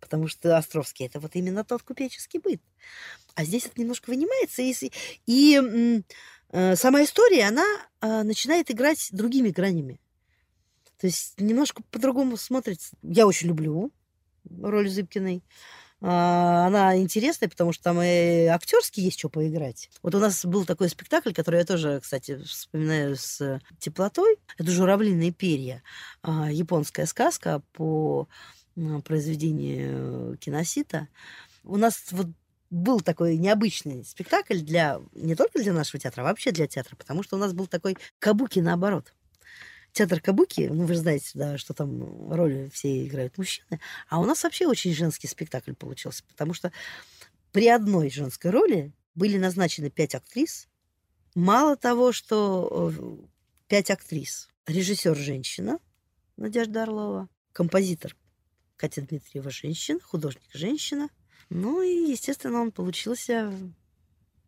потому 0.00 0.28
что 0.28 0.56
Островский 0.56 1.06
это 1.06 1.20
вот 1.20 1.32
именно 1.34 1.64
тот 1.64 1.82
купеческий 1.82 2.40
быт. 2.40 2.60
А 3.34 3.44
здесь 3.44 3.66
это 3.66 3.80
немножко 3.80 4.10
вынимается, 4.10 4.62
и, 4.62 4.74
и 5.26 6.02
э, 6.50 6.76
сама 6.76 7.04
история, 7.04 7.44
она 7.44 7.64
э, 8.00 8.22
начинает 8.22 8.70
играть 8.70 9.08
другими 9.12 9.50
гранями. 9.50 10.00
То 10.98 11.06
есть 11.06 11.38
немножко 11.38 11.82
по-другому 11.90 12.36
смотрится. 12.36 12.96
Я 13.02 13.26
очень 13.26 13.48
люблю 13.48 13.92
роль 14.62 14.88
Зыбкиной. 14.88 15.42
А, 16.00 16.66
Она 16.66 16.98
интересная, 16.98 17.48
потому 17.48 17.72
что 17.72 17.84
там 17.84 18.02
и 18.02 18.46
актерски 18.46 19.00
есть 19.00 19.18
что 19.18 19.28
поиграть. 19.28 19.90
Вот 20.02 20.14
у 20.14 20.18
нас 20.18 20.44
был 20.44 20.64
такой 20.64 20.88
спектакль, 20.88 21.32
который 21.32 21.60
я 21.60 21.64
тоже, 21.64 22.00
кстати, 22.00 22.36
вспоминаю 22.44 23.16
с 23.16 23.60
теплотой. 23.78 24.36
Это 24.58 24.70
«Журавлиные 24.70 25.32
перья». 25.32 25.82
А, 26.22 26.50
Японская 26.50 27.06
сказка 27.06 27.62
по 27.72 28.28
м, 28.76 29.02
произведению 29.02 30.36
Киносита. 30.38 31.08
У 31.64 31.76
нас 31.76 32.06
вот 32.10 32.28
был 32.70 33.00
такой 33.00 33.36
необычный 33.36 34.04
спектакль 34.04 34.58
для 34.58 35.00
не 35.12 35.34
только 35.34 35.60
для 35.60 35.72
нашего 35.72 36.00
театра, 36.00 36.22
а 36.22 36.24
вообще 36.24 36.52
для 36.52 36.66
театра, 36.66 36.96
потому 36.96 37.22
что 37.22 37.36
у 37.36 37.38
нас 37.38 37.52
был 37.52 37.66
такой 37.66 37.96
кабуки 38.18 38.58
наоборот. 38.58 39.12
Театр 39.92 40.20
кабуки, 40.20 40.68
ну 40.70 40.84
вы 40.84 40.94
же 40.94 41.00
знаете, 41.00 41.30
да, 41.34 41.56
что 41.58 41.72
там 41.72 42.30
роли 42.30 42.68
все 42.72 43.06
играют 43.06 43.38
мужчины, 43.38 43.80
а 44.08 44.20
у 44.20 44.24
нас 44.24 44.42
вообще 44.42 44.66
очень 44.66 44.94
женский 44.94 45.26
спектакль 45.26 45.72
получился, 45.72 46.22
потому 46.28 46.52
что 46.52 46.70
при 47.52 47.68
одной 47.68 48.10
женской 48.10 48.50
роли 48.50 48.92
были 49.14 49.38
назначены 49.38 49.88
пять 49.88 50.14
актрис. 50.14 50.68
Мало 51.34 51.76
того, 51.76 52.12
что 52.12 52.92
э, 52.94 53.16
пять 53.68 53.90
актрис. 53.90 54.48
Режиссер 54.66 55.16
женщина 55.16 55.78
Надежда 56.36 56.82
Орлова, 56.82 57.28
композитор 57.52 58.14
Катя 58.76 59.02
Дмитриева 59.02 59.50
женщина, 59.50 60.00
художник 60.00 60.50
женщина. 60.52 61.08
Ну 61.48 61.82
и, 61.82 62.10
естественно, 62.10 62.60
он 62.60 62.72
получился 62.72 63.52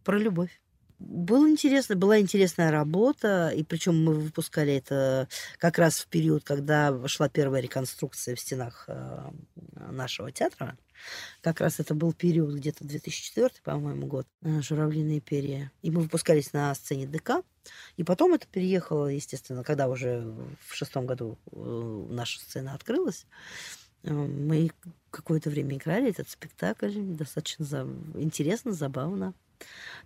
про 0.04 0.18
любовь. 0.18 0.60
Было 0.98 1.48
интересно, 1.48 1.94
была 1.94 2.18
интересная 2.18 2.72
работа, 2.72 3.50
и 3.50 3.62
причем 3.62 4.04
мы 4.04 4.14
выпускали 4.14 4.74
это 4.74 5.28
как 5.58 5.78
раз 5.78 6.00
в 6.00 6.08
период, 6.08 6.42
когда 6.42 7.06
шла 7.06 7.28
первая 7.28 7.62
реконструкция 7.62 8.34
в 8.34 8.40
стенах 8.40 8.86
э, 8.88 9.30
нашего 9.76 10.32
театра. 10.32 10.76
Как 11.40 11.60
раз 11.60 11.78
это 11.78 11.94
был 11.94 12.12
период 12.12 12.52
где-то 12.52 12.84
2004, 12.84 13.50
по-моему, 13.62 14.08
год, 14.08 14.26
э, 14.42 14.60
«Журавлиные 14.60 15.20
перья». 15.20 15.70
И 15.82 15.92
мы 15.92 16.00
выпускались 16.00 16.52
на 16.52 16.74
сцене 16.74 17.06
ДК. 17.06 17.44
И 17.96 18.02
потом 18.02 18.34
это 18.34 18.48
переехало, 18.48 19.06
естественно, 19.06 19.62
когда 19.62 19.88
уже 19.88 20.34
в 20.66 20.74
шестом 20.74 21.06
году 21.06 21.38
э, 21.52 22.06
наша 22.10 22.40
сцена 22.40 22.74
открылась. 22.74 23.24
Э, 24.02 24.12
мы 24.12 24.70
какое-то 25.10 25.50
время 25.50 25.76
играли 25.76 26.10
этот 26.10 26.28
спектакль. 26.28 26.92
Достаточно 26.94 27.64
за... 27.64 27.88
интересно, 28.14 28.72
забавно. 28.72 29.34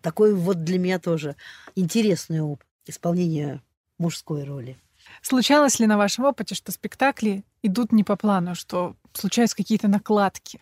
Такой 0.01 0.35
вот 0.35 0.65
для 0.65 0.79
меня 0.79 0.99
тоже 0.99 1.37
интересный 1.75 2.41
опыт 2.41 2.67
исполнения 2.87 3.63
мужской 3.99 4.45
роли. 4.45 4.79
Случалось 5.21 5.79
ли 5.79 5.87
на 5.87 5.99
вашем 5.99 6.25
опыте, 6.25 6.55
что 6.55 6.73
спектакли 6.73 7.45
идут 7.63 7.93
не 7.93 8.05
по 8.05 8.17
плану, 8.17 8.55
что 8.55 8.97
случаются 9.13 9.57
какие-то 9.57 9.89
накладки? 9.89 10.61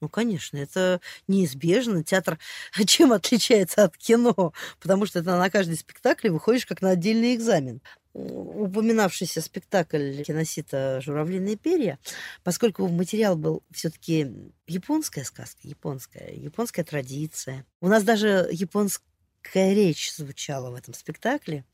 Ну, 0.00 0.08
конечно, 0.08 0.58
это 0.58 1.00
неизбежно. 1.28 2.04
Театр 2.04 2.38
чем 2.86 3.12
отличается 3.12 3.84
от 3.84 3.96
кино? 3.96 4.52
Потому 4.80 5.06
что 5.06 5.20
это 5.20 5.36
на 5.36 5.50
каждый 5.50 5.76
спектакль 5.76 6.28
выходишь 6.28 6.66
как 6.66 6.82
на 6.82 6.90
отдельный 6.90 7.34
экзамен. 7.34 7.80
Упоминавшийся 8.14 9.40
спектакль 9.40 10.22
киносита 10.22 11.00
«Журавлиные 11.00 11.56
перья», 11.56 11.98
поскольку 12.44 12.86
материал 12.86 13.36
был 13.36 13.64
все 13.72 13.90
таки 13.90 14.30
японская 14.68 15.24
сказка, 15.24 15.58
японская, 15.64 16.30
японская 16.32 16.84
традиция. 16.84 17.66
У 17.80 17.88
нас 17.88 18.04
даже 18.04 18.48
японская 18.52 19.04
речь 19.52 20.12
звучала 20.14 20.70
в 20.70 20.76
этом 20.76 20.94
спектакле. 20.94 21.64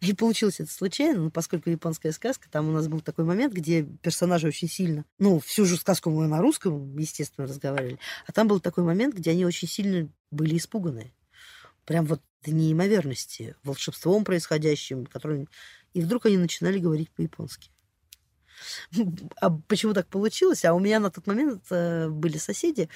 И 0.00 0.14
получилось 0.14 0.60
это 0.60 0.72
случайно, 0.72 1.24
но 1.24 1.30
поскольку 1.30 1.68
японская 1.68 2.12
сказка, 2.12 2.48
там 2.50 2.70
у 2.70 2.72
нас 2.72 2.88
был 2.88 3.02
такой 3.02 3.26
момент, 3.26 3.52
где 3.52 3.82
персонажи 3.82 4.48
очень 4.48 4.70
сильно... 4.70 5.04
Ну, 5.18 5.40
всю 5.40 5.66
же 5.66 5.76
сказку 5.76 6.08
мы 6.08 6.26
на 6.26 6.40
русском, 6.40 6.96
естественно, 6.96 7.46
разговаривали. 7.46 7.98
А 8.26 8.32
там 8.32 8.48
был 8.48 8.60
такой 8.60 8.84
момент, 8.84 9.14
где 9.14 9.32
они 9.32 9.44
очень 9.44 9.68
сильно 9.68 10.08
были 10.30 10.56
испуганы. 10.56 11.12
Прям 11.84 12.06
вот 12.06 12.22
до 12.44 12.52
неимоверности, 12.52 13.56
волшебством 13.62 14.24
происходящим, 14.24 15.06
который... 15.06 15.48
И 15.94 16.00
вдруг 16.00 16.26
они 16.26 16.36
начинали 16.36 16.78
говорить 16.78 17.10
по-японски. 17.10 17.70
А 19.40 19.50
почему 19.50 19.92
так 19.92 20.06
получилось? 20.08 20.64
А 20.64 20.74
у 20.74 20.78
меня 20.78 21.00
на 21.00 21.10
тот 21.10 21.26
момент 21.26 21.64
э, 21.70 22.08
были 22.08 22.38
соседи. 22.38 22.88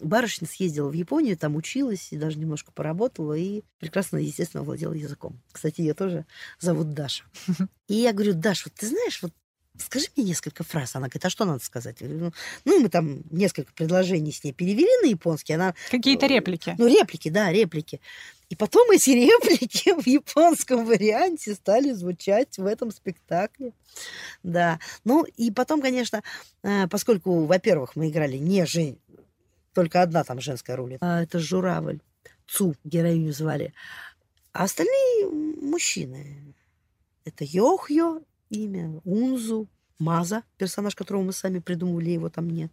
Барышня 0.00 0.46
съездила 0.46 0.90
в 0.90 0.92
Японию, 0.92 1.38
там 1.38 1.56
училась 1.56 2.12
и 2.12 2.18
даже 2.18 2.38
немножко 2.38 2.70
поработала, 2.70 3.32
и 3.32 3.62
прекрасно, 3.78 4.18
естественно, 4.18 4.62
владела 4.62 4.92
языком. 4.92 5.40
Кстати, 5.50 5.80
ее 5.80 5.94
тоже 5.94 6.26
зовут 6.58 6.92
Даша. 6.92 7.24
И 7.88 7.94
я 7.94 8.12
говорю, 8.12 8.34
Даша, 8.34 8.64
вот 8.68 8.74
ты 8.74 8.88
знаешь, 8.88 9.22
вот 9.22 9.32
скажи 9.78 10.06
мне 10.16 10.26
несколько 10.26 10.64
фраз. 10.64 10.96
Она 10.96 11.08
говорит, 11.08 11.24
а 11.24 11.30
что 11.30 11.44
надо 11.44 11.64
сказать? 11.64 11.96
Я 12.00 12.08
говорю, 12.08 12.32
ну, 12.64 12.80
мы 12.80 12.88
там 12.88 13.22
несколько 13.30 13.72
предложений 13.72 14.32
с 14.32 14.44
ней 14.44 14.52
перевели 14.52 14.90
на 15.02 15.06
японский. 15.06 15.54
Она... 15.54 15.74
Какие-то 15.90 16.26
реплики. 16.26 16.74
Ну, 16.78 16.86
реплики, 16.86 17.28
да, 17.28 17.52
реплики. 17.52 18.00
И 18.48 18.56
потом 18.56 18.90
эти 18.90 19.10
реплики 19.10 19.92
в 20.00 20.06
японском 20.06 20.84
варианте 20.84 21.54
стали 21.54 21.92
звучать 21.92 22.58
в 22.58 22.66
этом 22.66 22.90
спектакле. 22.90 23.72
Да. 24.42 24.78
Ну, 25.04 25.24
и 25.24 25.50
потом, 25.50 25.80
конечно, 25.80 26.22
э, 26.62 26.86
поскольку, 26.88 27.44
во-первых, 27.44 27.96
мы 27.96 28.08
играли 28.08 28.36
не 28.36 28.64
жен... 28.66 28.98
только 29.74 30.02
одна 30.02 30.24
там 30.24 30.40
женская 30.40 30.76
роль, 30.76 30.98
а 31.00 31.22
это 31.22 31.38
журавль. 31.38 32.00
Цу 32.46 32.76
героиню 32.84 33.32
звали. 33.32 33.74
А 34.52 34.64
остальные 34.64 35.28
мужчины. 35.60 36.54
Это 37.24 37.44
Йохьо 37.44 38.22
имя, 38.50 39.00
Унзу, 39.04 39.68
Маза, 39.98 40.42
персонаж, 40.58 40.94
которого 40.94 41.22
мы 41.22 41.32
сами 41.32 41.58
придумывали, 41.58 42.10
его 42.10 42.28
там 42.28 42.50
нет. 42.50 42.70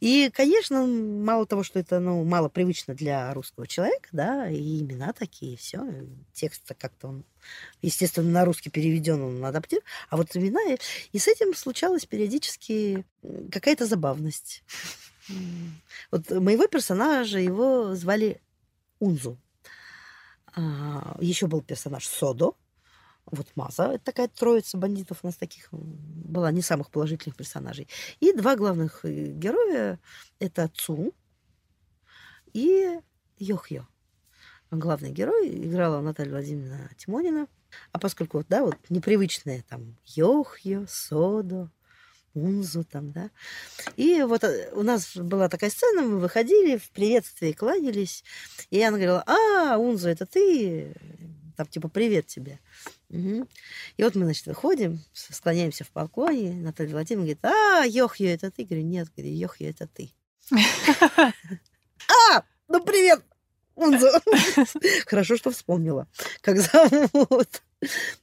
И, 0.00 0.30
конечно, 0.34 0.86
мало 0.86 1.46
того, 1.46 1.62
что 1.62 1.78
это 1.78 2.00
ну, 2.00 2.24
мало 2.24 2.48
привычно 2.48 2.94
для 2.94 3.32
русского 3.32 3.66
человека, 3.66 4.08
да, 4.12 4.50
и 4.50 4.80
имена 4.80 5.12
такие, 5.12 5.56
все, 5.56 5.82
текст 6.32 6.70
как-то 6.78 7.08
он, 7.08 7.24
естественно, 7.82 8.30
на 8.30 8.44
русский 8.44 8.70
переведен, 8.70 9.22
он 9.22 9.44
адаптирован, 9.44 9.86
а 10.10 10.16
вот 10.16 10.36
имена, 10.36 10.60
и 11.12 11.18
с 11.18 11.28
этим 11.28 11.54
случалась 11.54 12.06
периодически 12.06 13.04
какая-то 13.50 13.86
забавность. 13.86 14.62
Вот 16.10 16.30
моего 16.30 16.66
персонажа, 16.66 17.38
его 17.38 17.94
звали 17.94 18.42
Унзу. 18.98 19.38
А, 20.54 21.16
еще 21.20 21.46
был 21.46 21.62
персонаж 21.62 22.06
Содо, 22.06 22.56
вот 23.26 23.48
Маза, 23.54 23.98
такая 23.98 24.28
троица 24.28 24.76
бандитов 24.76 25.20
у 25.22 25.26
нас 25.26 25.36
таких 25.36 25.68
была, 25.72 26.50
не 26.50 26.62
самых 26.62 26.90
положительных 26.90 27.36
персонажей. 27.36 27.88
И 28.20 28.32
два 28.32 28.56
главных 28.56 29.04
э, 29.04 29.32
героя– 29.32 29.98
это 30.38 30.70
Цу 30.74 31.14
и 32.52 33.00
Йохьё. 33.38 33.86
Главный 34.70 35.10
герой 35.10 35.48
играла 35.48 36.00
Наталья 36.00 36.32
Владимировна 36.32 36.90
Тимонина. 36.96 37.46
А 37.92 37.98
поскольку, 37.98 38.38
вот, 38.38 38.46
да, 38.48 38.62
вот 38.62 38.76
непривычные 38.88 39.64
там 39.68 39.96
Йохьё, 40.06 40.86
Содо, 40.88 41.70
Унзу 42.34 42.84
там, 42.84 43.12
да. 43.12 43.30
И 43.96 44.22
вот 44.22 44.44
э, 44.44 44.70
у 44.74 44.82
нас 44.82 45.16
была 45.16 45.48
такая 45.48 45.70
сцена, 45.70 46.02
мы 46.02 46.18
выходили, 46.18 46.76
в 46.76 46.90
приветствии 46.90 47.52
кланялись, 47.52 48.24
и 48.70 48.82
она 48.82 48.96
говорила, 48.96 49.24
а, 49.26 49.78
Унзу, 49.78 50.08
это 50.08 50.26
ты? 50.26 50.94
Там 51.56 51.66
типа, 51.66 51.88
привет 51.88 52.26
тебе. 52.26 52.58
Угу. 53.14 53.48
И 53.96 54.02
вот 54.02 54.14
мы, 54.16 54.24
значит, 54.24 54.46
выходим, 54.46 55.00
склоняемся 55.12 55.84
в 55.84 55.90
поклоне. 55.90 56.52
Наталья 56.52 56.92
Владимировна 56.92 57.34
говорит, 57.34 57.44
а, 57.44 57.84
Йохью, 57.86 58.28
это 58.28 58.50
ты? 58.50 58.64
Говорю, 58.64 58.84
нет, 58.84 59.08
говорю, 59.16 59.32
Йохью, 59.32 59.70
это 59.70 59.86
ты. 59.86 60.10
А, 62.30 62.42
ну 62.68 62.84
привет. 62.84 63.22
Хорошо, 65.06 65.36
что 65.36 65.50
вспомнила, 65.50 66.06
как 66.42 66.58
зовут. 66.58 67.62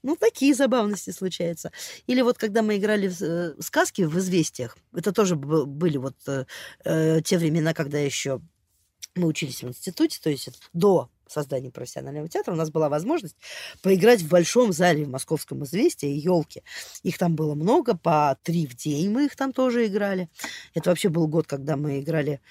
Ну, 0.03 0.15
такие 0.15 0.53
забавности 0.53 1.09
случаются. 1.09 1.71
Или 2.07 2.21
вот 2.21 2.37
когда 2.37 2.61
мы 2.61 2.77
играли 2.77 3.07
в 3.07 3.21
э, 3.21 3.55
сказки 3.59 4.03
в 4.03 4.17
«Известиях», 4.17 4.77
это 4.95 5.11
тоже 5.11 5.35
были 5.35 5.97
вот 5.97 6.15
э, 6.27 6.45
э, 6.85 7.21
те 7.23 7.37
времена, 7.37 7.73
когда 7.73 7.97
еще 7.97 8.39
мы 9.15 9.27
учились 9.27 9.63
в 9.63 9.67
институте, 9.67 10.19
то 10.21 10.29
есть 10.29 10.49
до 10.73 11.09
создании 11.31 11.69
профессионального 11.69 12.27
театра 12.27 12.53
у 12.53 12.57
нас 12.57 12.69
была 12.69 12.89
возможность 12.89 13.35
поиграть 13.81 14.21
в 14.21 14.27
большом 14.27 14.73
зале 14.73 15.05
в 15.05 15.09
московском 15.09 15.63
«Известии» 15.63 16.09
елки. 16.09 16.63
Их 17.03 17.17
там 17.17 17.35
было 17.35 17.55
много, 17.55 17.95
по 17.95 18.37
три 18.43 18.67
в 18.67 18.75
день 18.75 19.09
мы 19.11 19.25
их 19.25 19.35
там 19.35 19.53
тоже 19.53 19.87
играли. 19.87 20.29
Это 20.73 20.89
вообще 20.89 21.09
был 21.09 21.27
год, 21.27 21.47
когда 21.47 21.77
мы 21.77 21.99
играли, 21.99 22.41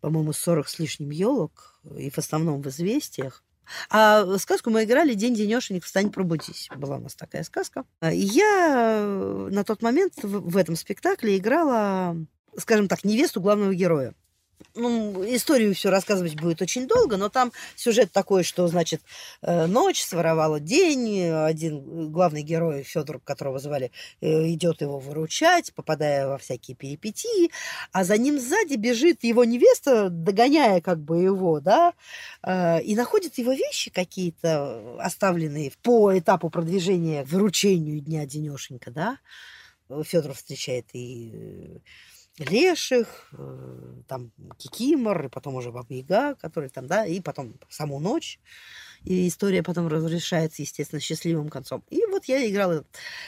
по-моему, 0.00 0.32
40 0.32 0.68
с 0.68 0.78
лишним 0.78 1.10
елок, 1.10 1.80
и 1.96 2.10
в 2.10 2.18
основном 2.18 2.62
в 2.62 2.68
«Известиях». 2.68 3.42
А 3.88 4.38
сказку 4.38 4.70
мы 4.70 4.84
играли 4.84 5.14
«День 5.14 5.34
денешенек, 5.34 5.84
встань, 5.84 6.10
пробудись». 6.10 6.68
Была 6.76 6.96
у 6.96 7.00
нас 7.00 7.14
такая 7.14 7.44
сказка. 7.44 7.84
И 8.02 8.18
я 8.18 9.46
на 9.50 9.64
тот 9.64 9.82
момент 9.82 10.14
в 10.22 10.56
этом 10.56 10.76
спектакле 10.76 11.38
играла, 11.38 12.16
скажем 12.58 12.88
так, 12.88 13.04
невесту 13.04 13.40
главного 13.40 13.74
героя 13.74 14.14
ну, 14.74 15.24
историю 15.24 15.74
все 15.74 15.90
рассказывать 15.90 16.34
будет 16.40 16.62
очень 16.62 16.86
долго, 16.86 17.16
но 17.16 17.28
там 17.28 17.52
сюжет 17.76 18.12
такой, 18.12 18.42
что, 18.42 18.66
значит, 18.66 19.02
э, 19.42 19.66
ночь 19.66 20.02
своровала 20.02 20.60
день, 20.60 21.28
один 21.30 22.10
главный 22.10 22.42
герой, 22.42 22.82
Федор, 22.82 23.20
которого 23.20 23.58
звали, 23.58 23.90
э, 24.20 24.48
идет 24.52 24.80
его 24.80 24.98
выручать, 24.98 25.72
попадая 25.74 26.26
во 26.28 26.38
всякие 26.38 26.76
перипетии, 26.76 27.50
а 27.92 28.04
за 28.04 28.18
ним 28.18 28.38
сзади 28.38 28.74
бежит 28.74 29.24
его 29.24 29.44
невеста, 29.44 30.08
догоняя 30.10 30.80
как 30.80 30.98
бы 31.00 31.18
его, 31.18 31.60
да, 31.60 31.94
э, 32.42 32.82
и 32.82 32.96
находит 32.96 33.38
его 33.38 33.52
вещи 33.52 33.90
какие-то, 33.90 34.96
оставленные 35.00 35.72
по 35.82 36.16
этапу 36.18 36.50
продвижения 36.50 37.24
к 37.24 37.28
выручению 37.28 38.00
дня 38.00 38.26
денешенька, 38.26 38.90
да. 38.90 39.18
Федор 40.04 40.32
встречает 40.32 40.86
и 40.94 41.82
леших, 42.38 43.28
э, 43.32 44.02
там 44.08 44.32
кикимор, 44.58 45.26
и 45.26 45.28
потом 45.28 45.54
уже 45.54 45.70
баба 45.70 45.92
Яга, 45.94 46.34
который 46.34 46.68
там, 46.68 46.86
да, 46.86 47.06
и 47.06 47.20
потом 47.20 47.54
саму 47.68 48.00
ночь. 48.00 48.40
И 49.04 49.28
история 49.28 49.62
потом 49.62 49.88
разрешается, 49.88 50.62
естественно, 50.62 51.00
счастливым 51.00 51.48
концом. 51.48 51.84
И 51.90 52.04
вот 52.06 52.24
я 52.24 52.48
играла 52.48 52.84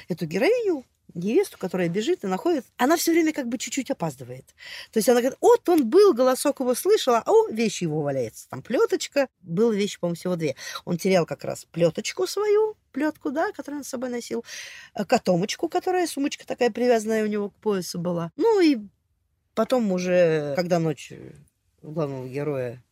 эту 0.08 0.26
героиню, 0.26 0.84
невесту, 1.14 1.58
которая 1.58 1.88
бежит 1.88 2.24
и 2.24 2.26
находит. 2.26 2.64
Она 2.76 2.96
все 2.96 3.12
время 3.12 3.32
как 3.32 3.48
бы 3.48 3.58
чуть-чуть 3.58 3.90
опаздывает. 3.90 4.46
То 4.92 4.98
есть 4.98 5.08
она 5.08 5.20
говорит, 5.20 5.38
вот 5.40 5.68
он 5.68 5.88
был, 5.88 6.14
голосок 6.14 6.60
его 6.60 6.74
слышала, 6.74 7.22
а 7.24 7.30
о, 7.30 7.48
вещи 7.48 7.84
его 7.84 8.02
валяется. 8.02 8.48
Там 8.48 8.62
плеточка, 8.62 9.28
было 9.40 9.72
вещи, 9.72 9.98
по-моему, 9.98 10.16
всего 10.16 10.36
две. 10.36 10.56
Он 10.84 10.98
терял 10.98 11.26
как 11.26 11.44
раз 11.44 11.64
плеточку 11.64 12.26
свою, 12.26 12.76
плетку, 12.92 13.30
да, 13.30 13.52
которую 13.52 13.80
он 13.80 13.84
с 13.84 13.88
собой 13.88 14.10
носил, 14.10 14.44
э, 14.94 15.04
котомочку, 15.04 15.68
которая, 15.68 16.06
сумочка 16.06 16.46
такая 16.46 16.70
привязанная 16.70 17.24
у 17.24 17.28
него 17.28 17.50
к 17.50 17.54
поясу 17.54 17.98
была. 17.98 18.32
Ну 18.36 18.60
и 18.60 18.78
Потом 19.56 19.90
уже, 19.90 20.52
когда 20.54 20.78
ночь 20.78 21.14
главного 21.80 22.28
героя 22.28 22.84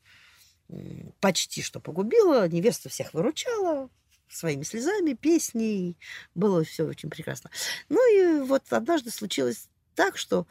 почти 1.21 1.61
что 1.61 1.79
погубила, 1.79 2.49
невеста 2.49 2.89
всех 2.89 3.13
выручала 3.13 3.91
своими 4.31 4.63
слезами, 4.63 5.13
песней. 5.13 5.99
Было 6.35 6.65
все 6.65 6.85
очень 6.85 7.11
прекрасно. 7.11 7.51
Ну 7.91 8.01
и 8.11 8.41
вот 8.41 8.63
однажды 8.71 9.11
случилось 9.11 9.69
так, 9.95 10.17
что 10.17 10.47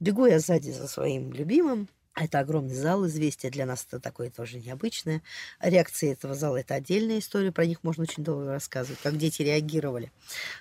бегу 0.00 0.26
я 0.26 0.40
сзади 0.40 0.72
за 0.72 0.88
своим 0.88 1.32
любимым, 1.32 1.88
это 2.14 2.40
огромный 2.40 2.74
зал, 2.74 3.06
известия 3.06 3.50
для 3.50 3.64
нас 3.64 3.86
это 3.88 3.98
такое 3.98 4.30
тоже 4.30 4.58
необычное. 4.58 5.22
Реакции 5.60 6.12
этого 6.12 6.34
зала– 6.34 6.56
это 6.58 6.74
отдельная 6.74 7.18
история, 7.18 7.52
про 7.52 7.64
них 7.64 7.82
можно 7.82 8.02
очень 8.02 8.22
долго 8.22 8.52
рассказывать, 8.52 9.00
как 9.00 9.16
дети 9.16 9.42
реагировали 9.42 10.12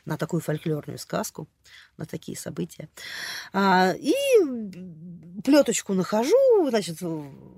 на 0.06 0.18
такую 0.18 0.42
фольклорную 0.42 0.98
сказку, 0.98 1.50
на 1.98 2.06
такие 2.06 2.38
события. 2.38 2.88
А, 3.52 3.94
и 3.98 4.14
плеточку 5.44 5.94
нахожу, 5.94 6.70
значит, 6.70 7.00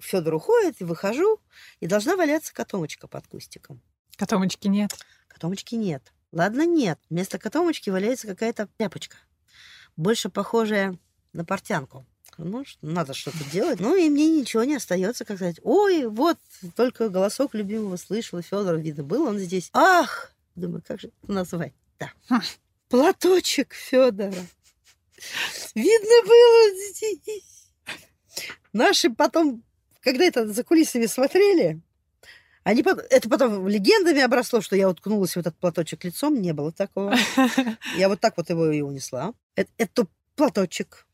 Федор 0.01 0.33
уходит, 0.33 0.81
и 0.81 0.83
выхожу, 0.85 1.39
и 1.79 1.85
должна 1.85 2.15
валяться 2.15 2.53
котомочка 2.53 3.07
под 3.07 3.27
кустиком. 3.27 3.79
Котомочки 4.17 4.67
нет. 4.67 4.91
Котомочки 5.27 5.75
нет. 5.75 6.11
Ладно, 6.31 6.65
нет. 6.65 6.99
Вместо 7.11 7.37
котомочки 7.37 7.91
валяется 7.91 8.25
какая-то 8.25 8.67
тряпочка, 8.77 9.17
больше 9.95 10.29
похожая 10.29 10.97
на 11.31 11.45
портянку. 11.45 12.07
Ну, 12.37 12.63
надо 12.81 13.13
что-то 13.13 13.43
делать. 13.51 13.79
Ну, 13.79 13.95
и 13.95 14.09
мне 14.09 14.29
ничего 14.29 14.63
не 14.63 14.75
остается, 14.75 15.25
как 15.25 15.37
сказать, 15.37 15.59
ой, 15.63 16.05
вот, 16.07 16.37
только 16.75 17.09
голосок 17.09 17.53
любимого 17.53 17.97
слышала, 17.97 18.41
Федор, 18.41 18.77
видно, 18.77 19.03
был 19.03 19.23
он 19.23 19.39
здесь. 19.39 19.69
Ах! 19.73 20.31
Думаю, 20.55 20.83
как 20.85 20.99
же 20.99 21.07
это 21.07 21.31
назвать? 21.31 21.73
Да. 21.99 22.11
Платочек 22.89 23.73
Федора. 23.73 24.45
Видно 25.75 26.27
было 26.27 26.91
здесь. 26.91 27.69
Наши 28.71 29.09
потом, 29.09 29.63
когда 30.01 30.25
это 30.25 30.47
за 30.47 30.63
кулисами 30.63 31.05
смотрели, 31.05 31.81
они 32.63 32.81
это 32.81 33.29
потом 33.29 33.67
легендами 33.67 34.21
обросло, 34.21 34.61
что 34.61 34.75
я 34.75 34.89
уткнулась 34.89 35.35
в 35.35 35.37
этот 35.37 35.55
платочек 35.57 36.03
лицом. 36.05 36.41
Не 36.41 36.53
было 36.53 36.71
такого. 36.71 37.13
Я 37.97 38.07
вот 38.07 38.21
так 38.21 38.37
вот 38.37 38.49
его 38.49 38.71
и 38.71 38.81
унесла. 38.81 39.33
Это, 39.55 39.69
это 39.77 40.07
платочек 40.35 41.05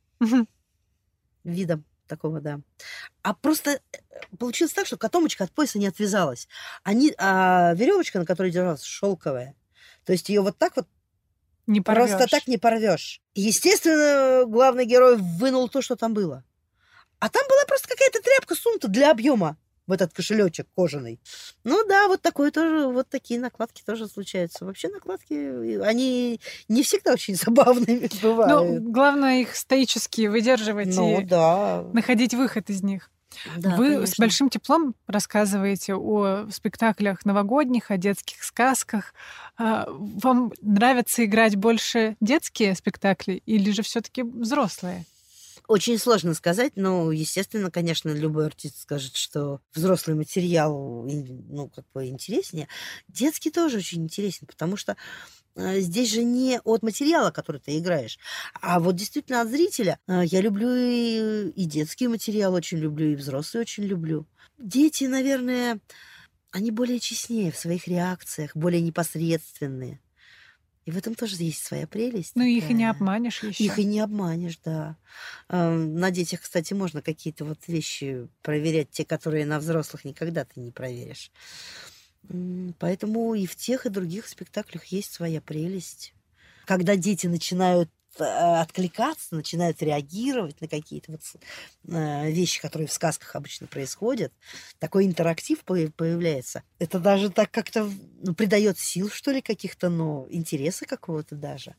видом 1.43 1.86
такого, 2.08 2.41
да. 2.41 2.60
А 3.21 3.34
просто 3.34 3.71
э, 3.71 3.97
получилось 4.38 4.73
так, 4.73 4.88
что 4.88 4.97
котомочка 4.97 5.43
от 5.43 5.52
пояса 5.52 5.80
не 5.80 5.88
отвязалась. 5.88 6.47
Они, 6.84 7.13
а 7.17 7.73
веревочка, 7.75 8.19
на 8.19 8.25
которой 8.25 8.52
держалась, 8.52 8.84
шелковая. 8.84 9.56
То 10.06 10.12
есть 10.12 10.28
ее 10.30 10.41
вот 10.41 10.58
так 10.58 10.75
вот 10.75 10.88
не 11.67 11.82
порвешь. 11.82 12.10
просто 12.10 12.28
так 12.28 12.47
не 12.47 12.58
порвешь. 12.58 13.21
Естественно, 13.36 14.45
главный 14.45 14.86
герой 14.86 15.17
вынул 15.17 15.69
то, 15.69 15.82
что 15.82 15.95
там 15.95 16.13
было. 16.13 16.43
А 17.19 17.30
там 17.30 17.43
была 17.47 17.63
просто 17.67 17.88
какая-то 17.88 18.21
тряпка 18.21 18.56
сунута 18.56 18.88
для 18.88 19.12
объема 19.12 19.58
в 19.89 19.91
этот 19.91 20.13
кошелечек 20.13 20.67
кожаный. 20.75 21.19
Ну 21.63 21.84
да, 21.88 22.08
вот 22.08 22.21
такое 22.21 22.52
тоже, 22.52 22.88
вот 22.88 23.10
такие 23.10 23.39
накладки 23.39 23.82
тоже 23.84 24.08
случаются. 24.08 24.63
Вообще 24.63 24.88
накладки, 24.88 25.82
они 25.82 26.39
не 26.67 26.84
всегда 26.84 27.13
очень 27.13 27.36
забавными 27.45 28.08
бывают. 28.21 28.84
Ну, 28.84 28.91
главное 28.91 29.41
их 29.41 29.56
стоически 29.56 30.28
выдерживать 30.28 30.95
ну, 30.95 31.19
и 31.19 31.25
да. 31.25 31.84
находить 31.91 32.36
выход 32.36 32.69
из 32.69 32.84
них. 32.84 33.10
Да, 33.58 33.75
Вы 33.75 33.93
конечно. 33.93 34.08
с 34.08 34.17
большим 34.17 34.49
теплом 34.49 34.95
рассказываете 35.08 35.95
о 35.95 36.47
спектаклях 36.52 37.25
новогодних, 37.25 37.89
о 37.89 37.97
детских 37.97 38.43
сказках. 38.43 39.13
А, 39.58 39.88
вам 39.89 40.52
нравится 40.62 41.25
играть 41.25 41.56
больше 41.56 42.15
детские 42.19 42.75
спектакли 42.75 43.41
или 43.45 43.71
же 43.71 43.82
все-таки 43.82 44.23
взрослые? 44.23 45.06
Очень 45.70 46.00
сложно 46.00 46.34
сказать, 46.34 46.72
но, 46.78 47.12
естественно, 47.12 47.70
конечно, 47.70 48.10
любой 48.10 48.48
артист 48.48 48.82
скажет, 48.82 49.16
что 49.16 49.62
взрослый 49.72 50.16
материал, 50.16 51.06
ну, 51.06 51.70
как 51.70 51.86
бы 51.94 52.08
интереснее. 52.08 52.68
Детский 53.08 53.52
тоже 53.52 53.78
очень 53.78 54.02
интересен, 54.02 54.48
потому 54.48 54.78
что 54.78 54.98
э, 55.56 55.80
здесь 55.82 56.12
же 56.12 56.24
не 56.24 56.60
от 56.64 56.82
материала, 56.82 57.30
который 57.30 57.62
ты 57.62 57.78
играешь, 57.78 58.18
а 58.60 58.80
вот 58.80 58.96
действительно 58.96 59.42
от 59.42 59.50
зрителя. 59.50 60.00
Э, 60.08 60.24
я 60.26 60.42
люблю 60.42 60.74
и, 60.74 61.66
детский 61.66 62.08
материал 62.08 62.56
очень 62.56 62.80
люблю, 62.80 63.12
и 63.12 63.16
взрослый 63.16 63.62
очень 63.62 63.84
люблю. 63.84 64.26
Дети, 64.58 65.04
наверное, 65.04 65.80
они 66.50 66.72
более 66.72 67.00
честнее 67.00 67.52
в 67.52 67.58
своих 67.58 67.88
реакциях, 67.88 68.56
более 68.56 68.82
непосредственные. 68.82 70.00
И 70.89 70.91
в 70.91 70.97
этом 70.97 71.13
тоже 71.13 71.36
есть 71.36 71.63
своя 71.63 71.86
прелесть. 71.86 72.32
Ну, 72.34 72.41
их 72.43 72.71
и 72.71 72.73
не 72.73 72.89
обманешь 72.89 73.43
еще. 73.43 73.63
Их 73.63 73.78
и 73.78 73.84
не 73.84 73.99
обманешь, 73.99 74.58
да. 74.65 74.97
На 75.47 76.10
детях, 76.10 76.41
кстати, 76.41 76.73
можно 76.73 77.04
какие-то 77.04 77.45
вот 77.45 77.60
вещи 77.67 78.28
проверять, 78.41 78.89
те, 78.89 79.06
которые 79.06 79.45
на 79.45 79.60
взрослых 79.60 80.04
никогда 80.04 80.45
ты 80.45 80.60
не 80.60 80.71
проверишь. 80.71 81.32
Поэтому 82.80 83.36
и 83.36 83.45
в 83.45 83.56
тех, 83.56 83.86
и 83.86 83.89
других 83.89 84.28
спектаклях 84.28 84.86
есть 84.86 85.13
своя 85.13 85.41
прелесть. 85.41 86.15
Когда 86.65 86.95
дети 86.95 87.28
начинают 87.28 87.91
откликаться, 88.26 89.36
начинают 89.36 89.82
реагировать 89.82 90.60
на 90.62 90.68
какие-то 90.68 91.14
вот 91.14 91.22
э, 91.88 92.32
вещи, 92.32 92.62
которые 92.62 92.88
в 92.88 92.94
сказках 92.94 93.36
обычно 93.36 93.68
происходят. 93.68 94.34
Такой 94.80 95.06
интерактив 95.06 95.64
появляется. 95.64 96.64
Это 96.80 97.00
даже 97.00 97.30
так 97.30 97.52
как-то 97.52 97.90
ну, 98.22 98.34
придает 98.34 98.78
сил, 98.80 99.10
что 99.10 99.32
ли, 99.32 99.42
каких-то, 99.42 99.90
но 99.90 100.28
интереса 100.30 100.86
какого-то 100.86 101.36
даже. 101.36 101.76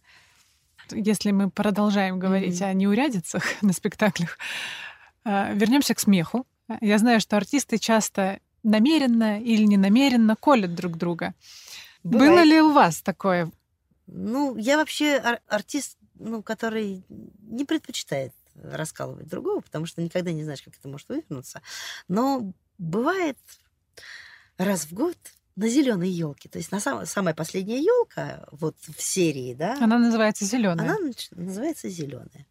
Если 0.90 1.30
мы 1.30 1.50
продолжаем 1.50 2.18
говорить 2.18 2.60
mm-hmm. 2.60 2.70
о 2.70 2.74
неурядицах 2.74 3.44
на 3.62 3.72
спектаклях, 3.72 4.38
э, 5.24 5.54
вернемся 5.54 5.94
к 5.94 6.00
смеху. 6.00 6.46
Я 6.80 6.98
знаю, 6.98 7.20
что 7.20 7.36
артисты 7.36 7.78
часто 7.78 8.38
намеренно 8.62 9.40
или 9.40 9.64
ненамеренно 9.64 10.36
колят 10.36 10.74
друг 10.74 10.96
друга. 10.96 11.34
Бывает. 12.02 12.30
Было 12.30 12.42
ли 12.44 12.60
у 12.60 12.72
вас 12.72 13.02
такое? 13.02 13.50
Ну, 14.06 14.56
я 14.56 14.76
вообще 14.76 15.20
ар- 15.22 15.40
артист 15.46 15.96
ну, 16.20 16.42
который 16.42 17.04
не 17.08 17.64
предпочитает 17.64 18.32
раскалывать 18.54 19.28
другого, 19.28 19.60
потому 19.60 19.86
что 19.86 20.02
никогда 20.02 20.32
не 20.32 20.44
знаешь, 20.44 20.62
как 20.62 20.76
это 20.76 20.88
может 20.88 21.08
вывернуться. 21.08 21.62
Но 22.08 22.52
бывает 22.78 23.38
раз 24.58 24.84
в 24.84 24.92
год 24.92 25.16
на 25.56 25.68
зеленой 25.68 26.08
елке. 26.08 26.48
То 26.48 26.58
есть 26.58 26.72
на 26.72 26.80
сам, 26.80 27.04
самая 27.06 27.34
последняя 27.34 27.80
елка 27.80 28.46
вот 28.50 28.76
в 28.80 29.02
серии, 29.02 29.54
да. 29.54 29.76
Она 29.80 29.98
называется 29.98 30.44
зеленая. 30.44 30.96
Она 30.96 30.98
называется 31.32 31.88
зеленая. 31.88 32.46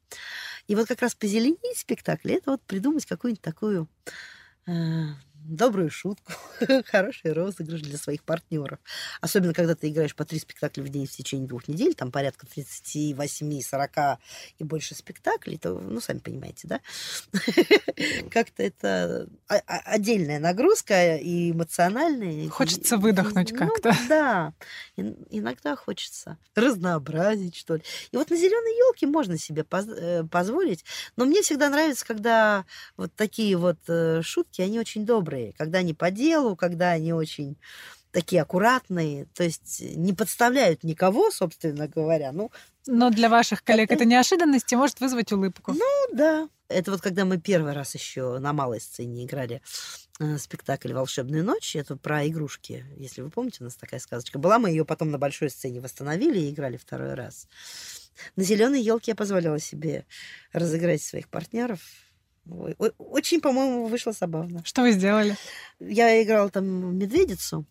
И 0.67 0.75
вот 0.75 0.87
как 0.87 1.01
раз 1.01 1.15
позеленить 1.15 1.77
спектакль, 1.77 2.33
это 2.33 2.51
вот 2.51 2.61
придумать 2.63 3.05
какую-нибудь 3.05 3.41
такую 3.41 3.87
э, 4.67 4.71
добрую 5.49 5.89
шутку, 5.89 6.33
хороший 6.85 7.33
розыгрыш 7.33 7.81
для 7.81 7.97
своих 7.97 8.23
партнеров. 8.23 8.79
Особенно, 9.21 9.53
когда 9.53 9.75
ты 9.75 9.89
играешь 9.89 10.15
по 10.15 10.25
три 10.25 10.39
спектакля 10.39 10.83
в 10.83 10.89
день 10.89 11.07
в 11.07 11.11
течение 11.11 11.47
двух 11.47 11.67
недель, 11.67 11.95
там 11.95 12.11
порядка 12.11 12.45
38, 12.45 13.61
40 13.61 13.91
и 14.59 14.63
больше 14.63 14.95
спектаклей, 14.95 15.57
то, 15.57 15.73
ну, 15.73 15.99
сами 15.99 16.19
понимаете, 16.19 16.67
да? 16.67 16.81
Как-то 18.31 18.63
это 18.63 19.27
отдельная 19.47 20.39
нагрузка 20.39 21.17
и 21.17 21.51
эмоциональная. 21.51 22.49
Хочется 22.49 22.97
выдохнуть 22.97 23.51
ну 23.51 23.57
как-то. 23.57 23.95
Да, 24.09 24.53
иногда 24.97 25.75
хочется 25.75 26.37
разнообразить, 26.55 27.55
что 27.55 27.75
ли. 27.75 27.83
И 28.11 28.17
вот 28.17 28.29
на 28.29 28.35
зеленой 28.35 28.77
елке 28.77 29.07
можно 29.07 29.37
себе 29.37 29.65
э, 29.69 30.23
позволить, 30.23 30.83
но 31.15 31.25
мне 31.25 31.41
всегда 31.41 31.69
нравится, 31.69 32.05
когда 32.05 32.65
вот 32.97 33.13
такие 33.15 33.55
вот 33.55 33.77
э, 33.87 34.21
шутки, 34.23 34.61
они 34.61 34.79
очень 34.79 35.05
добрые 35.05 35.38
добрые, 35.39 35.53
когда 35.53 35.79
они 35.79 35.93
по 35.93 36.11
делу, 36.11 36.55
когда 36.55 36.91
они 36.91 37.13
очень 37.13 37.57
такие 38.11 38.41
аккуратные, 38.41 39.27
то 39.35 39.43
есть 39.43 39.81
не 39.95 40.13
подставляют 40.13 40.83
никого, 40.83 41.29
собственно 41.31 41.87
говоря. 41.87 42.31
Ну, 42.31 42.51
Но 42.87 43.11
для 43.11 43.29
ваших 43.29 43.63
коллег 43.63 43.91
это, 43.91 43.95
это 43.95 44.05
неожиданность 44.05 44.71
и 44.73 44.75
может 44.75 44.99
вызвать 44.99 45.31
улыбку. 45.31 45.73
Ну 45.73 46.15
да. 46.15 46.49
Это 46.69 46.91
вот 46.91 47.01
когда 47.01 47.25
мы 47.25 47.39
первый 47.39 47.73
раз 47.73 47.95
еще 47.95 48.39
на 48.39 48.53
малой 48.53 48.79
сцене 48.79 49.25
играли 49.25 49.61
э, 50.19 50.37
спектакль 50.37 50.93
«Волшебная 50.93 51.43
ночь». 51.43 51.75
Это 51.75 51.95
про 51.97 52.27
игрушки. 52.27 52.85
Если 52.97 53.21
вы 53.21 53.29
помните, 53.29 53.57
у 53.61 53.63
нас 53.63 53.75
такая 53.75 53.99
сказочка 53.99 54.37
была. 54.37 54.59
Мы 54.59 54.69
ее 54.69 54.85
потом 54.85 55.09
на 55.09 55.17
большой 55.17 55.49
сцене 55.49 55.79
восстановили 55.79 56.39
и 56.39 56.51
играли 56.51 56.77
второй 56.77 57.13
раз. 57.13 57.47
На 58.35 58.43
зеленой 58.43 58.81
елке 58.81 59.11
я 59.11 59.15
позволяла 59.15 59.59
себе 59.59 60.05
разыграть 60.51 61.01
своих 61.01 61.27
партнеров 61.29 61.79
очень, 62.97 63.41
по-моему, 63.41 63.85
вышло 63.85 64.11
забавно. 64.11 64.61
Что 64.65 64.81
вы 64.81 64.91
сделали? 64.91 65.35
Я 65.79 66.21
играла 66.21 66.49
там 66.49 66.97
медведицу. 66.97 67.65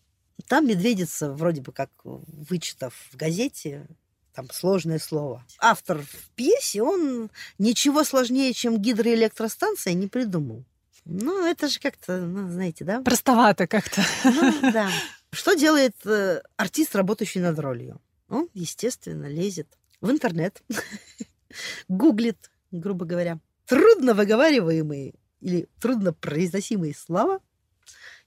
Там 0.47 0.67
медведица, 0.67 1.33
вроде 1.33 1.61
бы 1.61 1.73
как 1.73 1.91
вычитав 2.05 2.95
в 3.13 3.17
газете, 3.17 3.87
там 4.33 4.49
сложное 4.53 5.01
слово. 5.01 5.45
Автор 5.59 5.99
в 5.99 6.31
пьесе, 6.37 6.83
он 6.83 7.29
ничего 7.59 8.05
сложнее, 8.05 8.53
чем 8.53 8.79
гидроэлектростанция, 8.81 9.95
не 9.95 10.07
придумал. 10.07 10.65
Ну, 11.05 11.45
это 11.45 11.69
же 11.69 11.81
как-то, 11.81 12.21
ну, 12.21 12.49
знаете, 12.49 12.85
да? 12.85 13.01
Простовато 13.01 13.67
как-то. 13.67 14.03
Ну, 14.25 14.73
да. 14.73 14.91
Что 15.33 15.55
делает 15.55 15.97
э, 16.05 16.43
артист, 16.57 16.95
работающий 16.95 17.41
над 17.41 17.59
ролью? 17.59 18.01
Он, 18.29 18.49
естественно, 18.55 19.27
лезет 19.27 19.67
в 20.01 20.11
интернет, 20.11 20.63
гуглит, 21.89 22.51
грубо 22.71 23.07
говоря, 23.07 23.39
трудно 23.69 24.15
выговариваемые 24.15 25.15
или 25.41 25.69
трудно 25.81 26.13
произносимые 26.13 26.95
слова 26.95 27.41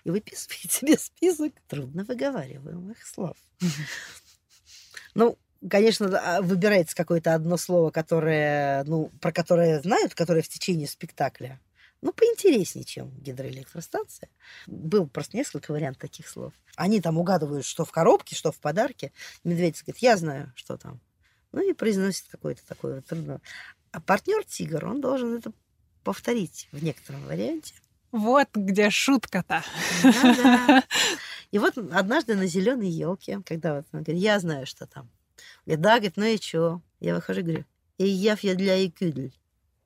и 0.03 0.11
выписывает 0.11 0.71
себе 0.71 0.97
список 0.97 1.53
трудно 1.67 2.05
выговариваемых 2.05 3.05
слов. 3.05 3.35
Ну, 5.13 5.37
конечно, 5.69 6.07
а, 6.07 6.41
выбирается 6.41 6.95
какое-то 6.95 7.33
одно 7.33 7.57
слово, 7.57 7.91
которое, 7.91 8.85
ну, 8.85 9.09
про 9.19 9.33
которое 9.33 9.81
знают, 9.81 10.15
которое 10.15 10.41
в 10.41 10.47
течение 10.47 10.87
спектакля. 10.87 11.59
Ну, 12.01 12.13
поинтереснее, 12.13 12.85
чем 12.85 13.11
гидроэлектростанция. 13.19 14.29
Было 14.67 15.05
просто 15.05 15.35
несколько 15.35 15.71
вариантов 15.71 16.01
таких 16.01 16.29
слов. 16.29 16.53
Они 16.77 17.01
там 17.01 17.17
угадывают, 17.17 17.65
что 17.65 17.83
в 17.83 17.91
коробке, 17.91 18.35
что 18.35 18.53
в 18.53 18.59
подарке. 18.59 19.11
Медведь 19.43 19.83
говорит, 19.83 20.01
я 20.01 20.15
знаю, 20.15 20.53
что 20.55 20.77
там. 20.77 21.01
Ну 21.51 21.69
и 21.69 21.73
произносит 21.73 22.27
какое-то 22.31 22.65
такое 22.65 23.01
трудное. 23.01 23.41
А 23.91 23.99
партнер 23.99 24.43
тигр, 24.43 24.85
он 24.85 25.01
должен 25.01 25.35
это 25.35 25.51
повторить 26.03 26.67
в 26.71 26.83
некотором 26.83 27.25
варианте. 27.25 27.75
Вот 28.11 28.49
где 28.53 28.89
шутка-то. 28.89 29.63
Да-да. 30.03 30.83
И 31.51 31.59
вот 31.59 31.77
однажды 31.77 32.35
на 32.35 32.45
зеленой 32.45 32.89
елке, 32.89 33.41
когда 33.45 33.75
вот 33.75 33.85
он 33.91 34.03
говорит, 34.03 34.21
я 34.21 34.39
знаю, 34.39 34.65
что 34.65 34.87
там. 34.87 35.09
Говорит, 35.65 35.81
да, 35.81 35.95
говорит, 35.95 36.17
ну 36.17 36.25
и 36.25 36.37
что? 36.37 36.81
Я 36.99 37.15
выхожу 37.15 37.41
и 37.41 37.43
говорю, 37.43 37.65
и 37.97 38.07
я 38.07 38.37
я 38.41 38.55
для 38.55 38.85
икюдль. 38.85 39.31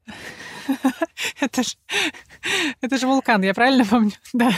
Это 1.39 1.63
же 1.63 1.75
это 2.81 2.97
ж 2.97 3.03
вулкан, 3.03 3.41
я 3.43 3.53
правильно 3.53 3.85
помню? 3.85 4.11
Да. 4.33 4.51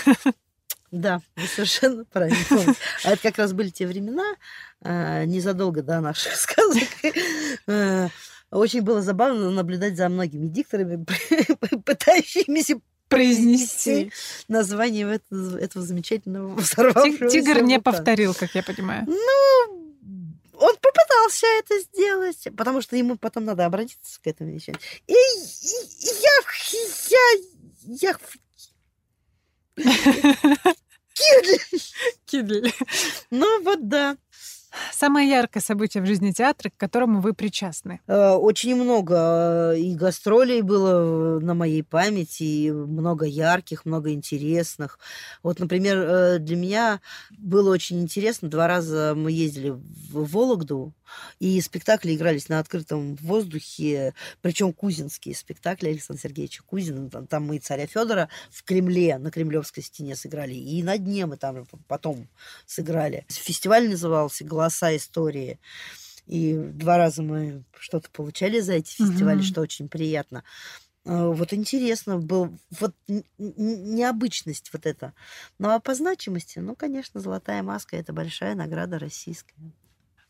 Да, 0.90 1.22
вы 1.36 1.48
совершенно 1.48 2.06
правильно 2.06 2.38
помните. 2.48 2.80
А 3.04 3.12
это 3.12 3.22
как 3.22 3.38
раз 3.38 3.52
были 3.52 3.70
те 3.70 3.86
времена, 3.86 4.24
а, 4.82 5.26
незадолго 5.26 5.84
до 5.84 6.00
наших 6.00 6.34
сказок. 6.36 6.88
Очень 8.52 8.82
было 8.82 9.02
забавно 9.02 9.52
наблюдать 9.52 9.98
за 9.98 10.08
многими 10.10 10.48
дикторами, 10.48 11.06
пытающимися 11.86 12.80
произнести 13.10 14.12
название 14.48 15.16
этого, 15.16 15.58
этого 15.58 15.86
замечательного 15.86 16.56
взорвавшегося 16.56 17.30
Тигр 17.30 17.62
не 17.62 17.80
повторил, 17.80 18.34
как 18.34 18.56
я 18.56 18.64
понимаю. 18.64 19.06
Ну, 19.08 19.88
он 20.54 20.76
попытался 20.76 21.46
это 21.60 21.80
сделать, 21.80 22.48
потому 22.58 22.82
что 22.82 22.96
ему 22.96 23.18
потом 23.18 23.46
надо 23.46 23.66
обратиться 23.66 24.20
к 24.22 24.28
этому 24.28 24.52
вещам. 24.52 24.76
И, 25.08 25.14
и 25.14 25.16
я, 26.22 26.42
я, 27.10 28.16
я... 28.16 28.18
Кидли. 31.14 31.60
Кидли. 32.26 32.74
Ну 33.32 33.64
вот 33.64 33.88
да. 33.88 34.18
Самое 34.92 35.30
яркое 35.30 35.62
событие 35.62 36.04
в 36.04 36.06
жизни 36.06 36.32
театра, 36.32 36.70
к 36.70 36.78
которому 36.78 37.22
вы 37.22 37.34
причастны? 37.34 38.02
Э, 38.08 38.32
очень 38.32 38.76
много 38.76 39.74
э, 39.74 39.80
и 39.80 39.96
гастролей 39.96 40.62
было 40.62 41.40
на 41.40 41.54
моей 41.54 41.84
памяти, 41.84 42.44
и 42.44 42.72
много 42.72 43.26
ярких, 43.26 43.86
много 43.86 44.12
интересных. 44.12 45.00
Вот, 45.44 45.60
например, 45.60 45.98
э, 45.98 46.40
для 46.40 46.56
меня 46.56 47.02
было 47.38 47.72
очень 47.72 48.02
интересно. 48.02 48.50
Два 48.50 48.68
раза 48.68 49.14
мы 49.16 49.32
ездили 49.32 49.70
в 49.70 50.32
Вологду, 50.32 50.94
и 51.40 51.60
спектакли 51.62 52.16
игрались 52.16 52.50
на 52.50 52.60
открытом 52.60 53.16
воздухе, 53.16 54.14
причем 54.42 54.74
кузинские 54.74 55.36
спектакли 55.36 55.90
Александра 55.90 56.24
Сергеевича 56.24 56.64
Кузина. 56.64 57.10
Там 57.28 57.46
мы 57.46 57.58
и 57.58 57.60
царя 57.60 57.88
Федора 57.88 58.30
в 58.50 58.64
Кремле, 58.64 59.18
на 59.18 59.32
Кремлевской 59.32 59.84
стене 59.84 60.16
сыграли, 60.16 60.54
и 60.54 60.84
на 60.84 60.98
дне 60.98 61.26
мы 61.26 61.38
там 61.38 61.66
потом 61.88 62.28
сыграли. 62.66 63.26
Фестиваль 63.30 63.90
назывался 63.90 64.44
«Голоса 64.44 64.96
истории». 64.96 65.60
И 66.26 66.56
два 66.56 66.98
раза 66.98 67.24
мы 67.24 67.64
что-то 67.80 68.10
получали 68.10 68.60
за 68.60 68.74
эти 68.74 68.92
фестивали, 68.92 69.40
mm-hmm. 69.40 69.44
что 69.44 69.62
очень 69.62 69.88
приятно. 69.88 70.44
А, 71.06 71.30
вот 71.30 71.54
интересно 71.54 72.18
был, 72.18 72.58
вот 72.80 72.94
необычность 73.38 74.70
вот 74.74 74.86
эта. 74.86 75.14
Ну 75.58 75.70
а 75.70 75.80
по 75.80 75.96
значимости, 75.96 76.60
ну, 76.60 76.76
конечно, 76.76 77.22
«Золотая 77.22 77.64
маска»— 77.64 77.96
это 77.98 78.12
большая 78.12 78.56
награда 78.56 79.00
российская. 79.00 79.56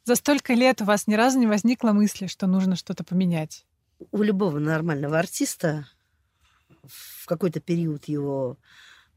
За 0.08 0.16
столько 0.16 0.54
лет 0.54 0.82
у 0.82 0.86
вас 0.86 1.06
ни 1.08 1.16
разу 1.16 1.38
не 1.38 1.48
возникло 1.48 1.92
мысли, 1.92 2.28
что 2.28 2.48
нужно 2.48 2.78
что-то 2.78 3.04
поменять? 3.04 3.66
У 4.14 4.24
любого 4.24 4.58
нормального 4.58 5.20
артиста 5.20 5.86
в 6.86 7.26
какой-то 7.26 7.60
период 7.60 8.06
его 8.06 8.58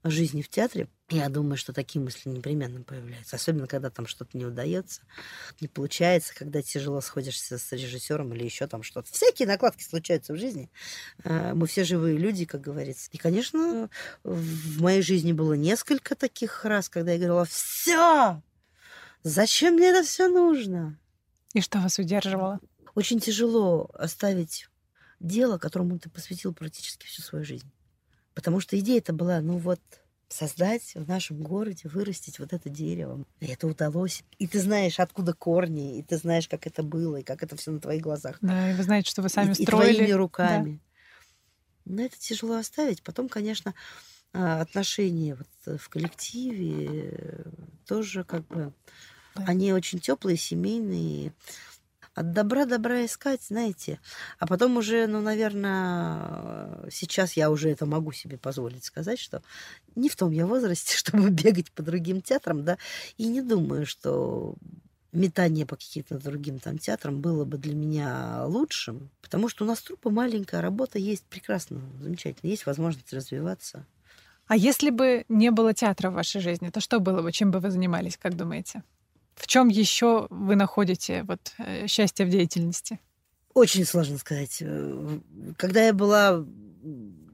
жизни 0.02 0.42
в 0.42 0.48
театре, 0.48 0.88
я 1.08 1.28
думаю, 1.28 1.56
что 1.58 1.72
такие 1.72 2.02
мысли 2.02 2.28
непременно 2.28 2.82
появляются. 2.82 3.36
Особенно, 3.36 3.68
когда 3.68 3.88
там 3.90 4.08
что-то 4.08 4.36
не 4.36 4.44
удается, 4.44 5.02
не 5.60 5.68
получается, 5.68 6.34
когда 6.34 6.60
тяжело 6.60 7.00
сходишься 7.00 7.56
с 7.56 7.70
режиссером 7.70 8.34
или 8.34 8.42
еще 8.42 8.66
там 8.66 8.82
что-то. 8.82 9.12
Всякие 9.12 9.46
накладки 9.46 9.84
случаются 9.84 10.32
в 10.32 10.38
жизни. 10.38 10.72
Э, 11.22 11.54
мы 11.54 11.68
все 11.68 11.84
живые 11.84 12.18
люди, 12.18 12.46
как 12.46 12.62
говорится. 12.62 13.08
И, 13.12 13.16
конечно, 13.16 13.90
в 14.24 14.82
моей 14.82 15.02
жизни 15.02 15.30
было 15.30 15.52
несколько 15.52 16.16
таких 16.16 16.64
раз, 16.64 16.88
когда 16.88 17.12
я 17.12 17.18
говорила, 17.18 17.44
все, 17.44 18.42
Зачем 19.22 19.74
мне 19.74 19.88
это 19.88 20.02
все 20.06 20.28
нужно? 20.28 20.98
И 21.54 21.60
что 21.60 21.78
вас 21.78 21.98
удерживало? 21.98 22.60
Очень 22.94 23.20
тяжело 23.20 23.90
оставить 23.94 24.68
дело, 25.20 25.58
которому 25.58 25.98
ты 25.98 26.08
посвятил 26.08 26.54
практически 26.54 27.06
всю 27.06 27.22
свою 27.22 27.44
жизнь. 27.44 27.70
Потому 28.34 28.60
что 28.60 28.78
идея 28.78 28.98
это 28.98 29.12
была, 29.12 29.40
ну 29.40 29.58
вот, 29.58 29.80
создать 30.28 30.94
в 30.94 31.08
нашем 31.08 31.42
городе, 31.42 31.88
вырастить 31.88 32.38
вот 32.38 32.52
это 32.52 32.70
дерево. 32.70 33.24
И 33.40 33.46
это 33.46 33.66
удалось. 33.66 34.22
И 34.38 34.46
ты 34.46 34.60
знаешь, 34.60 35.00
откуда 35.00 35.34
корни, 35.34 35.98
и 35.98 36.02
ты 36.02 36.16
знаешь, 36.16 36.48
как 36.48 36.66
это 36.66 36.82
было, 36.82 37.16
и 37.16 37.22
как 37.22 37.42
это 37.42 37.56
все 37.56 37.72
на 37.72 37.80
твоих 37.80 38.02
глазах. 38.02 38.38
Да, 38.40 38.70
и 38.70 38.74
вы 38.74 38.82
знаете, 38.82 39.10
что 39.10 39.22
вы 39.22 39.28
сами 39.28 39.52
и, 39.52 39.62
строили. 39.62 39.92
И 39.92 39.96
твоими 39.96 40.12
руками. 40.12 40.80
Да. 41.84 41.92
Но 41.92 42.02
это 42.02 42.18
тяжело 42.18 42.54
оставить. 42.54 43.02
Потом, 43.02 43.28
конечно, 43.28 43.74
а, 44.32 44.60
отношения 44.60 45.34
вот 45.34 45.78
в 45.78 45.88
коллективе 45.88 47.10
э, 47.12 47.42
тоже 47.86 48.24
как 48.24 48.46
бы 48.46 48.72
они 49.34 49.72
очень 49.72 50.00
теплые, 50.00 50.36
семейные. 50.36 51.32
От 52.14 52.32
добра 52.32 52.64
добра 52.64 53.04
искать, 53.06 53.42
знаете. 53.42 54.00
А 54.38 54.46
потом 54.46 54.76
уже, 54.76 55.06
ну, 55.06 55.20
наверное, 55.20 56.88
сейчас 56.90 57.34
я 57.34 57.50
уже 57.50 57.70
это 57.70 57.86
могу 57.86 58.12
себе 58.12 58.36
позволить 58.36 58.84
сказать, 58.84 59.18
что 59.18 59.42
не 59.94 60.08
в 60.08 60.16
том 60.16 60.32
я 60.32 60.46
возрасте, 60.46 60.96
чтобы 60.96 61.30
бегать 61.30 61.70
по 61.72 61.82
другим 61.82 62.20
театрам, 62.20 62.64
да, 62.64 62.78
и 63.16 63.26
не 63.26 63.42
думаю, 63.42 63.86
что 63.86 64.56
метание 65.12 65.66
по 65.66 65.76
каким-то 65.76 66.18
другим 66.18 66.58
там 66.58 66.78
театрам 66.78 67.20
было 67.20 67.44
бы 67.44 67.58
для 67.58 67.74
меня 67.74 68.44
лучшим, 68.46 69.10
потому 69.22 69.48
что 69.48 69.64
у 69.64 69.66
нас 69.66 69.80
трупа 69.80 70.10
маленькая, 70.10 70.60
работа 70.60 70.98
есть 70.98 71.24
прекрасно, 71.24 71.80
замечательно, 72.00 72.50
есть 72.50 72.66
возможность 72.66 73.12
развиваться. 73.12 73.86
А 74.50 74.56
если 74.56 74.90
бы 74.90 75.24
не 75.28 75.52
было 75.52 75.72
театра 75.72 76.10
в 76.10 76.14
вашей 76.14 76.40
жизни, 76.40 76.70
то 76.70 76.80
что 76.80 76.98
было 76.98 77.22
бы, 77.22 77.30
чем 77.30 77.52
бы 77.52 77.60
вы 77.60 77.70
занимались, 77.70 78.16
как 78.16 78.36
думаете? 78.36 78.82
В 79.36 79.46
чем 79.46 79.68
еще 79.68 80.26
вы 80.28 80.56
находите 80.56 81.22
вот, 81.22 81.52
э, 81.58 81.86
счастье 81.86 82.26
в 82.26 82.30
деятельности? 82.30 82.98
Очень 83.54 83.84
сложно 83.84 84.18
сказать. 84.18 84.56
Э, 84.60 85.20
когда 85.56 85.84
я 85.84 85.92
была, 85.92 86.44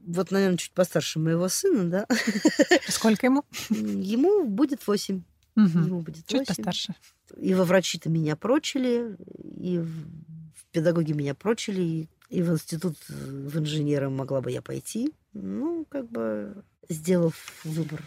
вот, 0.05 0.29
наверное, 0.29 0.57
чуть 0.57 0.73
постарше 0.73 1.17
моего 1.17 1.49
сына, 1.49 1.89
да. 1.89 2.07
Сколько 2.87 3.25
ему? 3.25 3.43
Ему 3.71 4.43
будет 4.43 4.85
восемь. 4.85 5.23
Угу. 5.55 5.65
Ему 5.65 6.01
будет 6.01 6.27
чуть 6.27 6.41
8. 6.41 6.45
постарше. 6.45 6.93
И 7.35 7.55
во 7.55 7.63
врачи-то 7.63 8.11
меня 8.11 8.35
прочили, 8.35 9.17
и 9.59 9.79
в 9.79 10.65
педагоги 10.71 11.13
меня 11.13 11.33
прочили, 11.33 12.09
и 12.29 12.43
в 12.43 12.51
институт 12.51 12.95
э, 13.09 13.13
в 13.13 13.57
инженеры 13.57 14.11
могла 14.11 14.39
бы 14.41 14.51
я 14.51 14.61
пойти. 14.61 15.11
Ну, 15.33 15.83
как 15.89 16.07
бы 16.11 16.63
сделав 16.89 17.35
выбор 17.63 18.03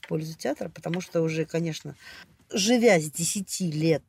в 0.00 0.08
пользу 0.08 0.34
театра, 0.34 0.68
потому 0.68 1.00
что 1.00 1.22
уже, 1.22 1.44
конечно, 1.44 1.96
живя 2.52 3.00
с 3.00 3.10
10 3.10 3.60
лет, 3.60 4.02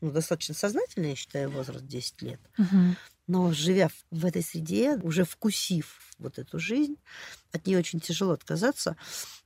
ну, 0.00 0.10
достаточно 0.10 0.54
сознательно, 0.54 1.06
я 1.06 1.16
считаю, 1.16 1.50
возраст 1.50 1.86
10 1.86 2.22
лет, 2.22 2.40
угу. 2.58 2.96
но 3.26 3.52
живя 3.52 3.88
в 4.10 4.26
этой 4.26 4.42
среде, 4.42 4.96
уже 4.96 5.24
вкусив 5.24 6.00
вот 6.18 6.38
эту 6.38 6.58
жизнь, 6.58 6.96
от 7.52 7.66
нее 7.66 7.78
очень 7.78 8.00
тяжело 8.00 8.32
отказаться, 8.32 8.96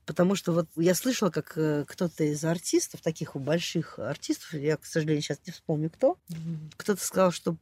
потому 0.05 0.35
что 0.35 0.51
вот 0.51 0.67
я 0.75 0.95
слышала, 0.95 1.29
как 1.29 1.53
э, 1.57 1.85
кто-то 1.87 2.23
из 2.23 2.43
артистов, 2.43 3.01
таких 3.01 3.35
больших 3.35 3.99
артистов, 3.99 4.53
я, 4.53 4.77
к 4.77 4.85
сожалению, 4.85 5.21
сейчас 5.21 5.39
не 5.45 5.53
вспомню 5.53 5.89
кто, 5.89 6.17
кто-то 6.77 7.03
сказал, 7.03 7.31
что 7.31 7.55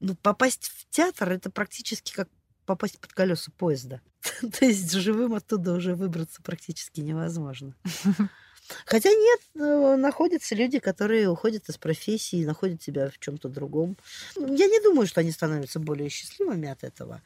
ну, 0.00 0.14
попасть 0.16 0.68
в 0.68 0.88
театр 0.90 1.32
это 1.32 1.50
практически 1.50 2.12
как 2.12 2.28
попасть 2.64 2.98
под 3.00 3.12
колеса 3.12 3.50
поезда. 3.56 4.00
То 4.58 4.64
есть 4.64 4.90
живым 4.92 5.34
оттуда 5.34 5.72
уже 5.74 5.94
выбраться 5.94 6.42
практически 6.42 7.00
невозможно. 7.00 7.74
Хотя 8.86 9.10
нет, 9.10 9.40
э, 9.56 9.96
находятся 9.96 10.54
люди, 10.54 10.78
которые 10.78 11.28
уходят 11.28 11.68
из 11.68 11.76
профессии 11.76 12.44
находят 12.44 12.82
себя 12.82 13.10
в 13.10 13.18
чем-то 13.18 13.48
другом. 13.48 13.96
Я 14.36 14.66
не 14.66 14.82
думаю, 14.82 15.06
что 15.06 15.20
они 15.20 15.32
становятся 15.32 15.80
более 15.80 16.08
счастливыми 16.08 16.68
от 16.68 16.82
этого. 16.82 17.22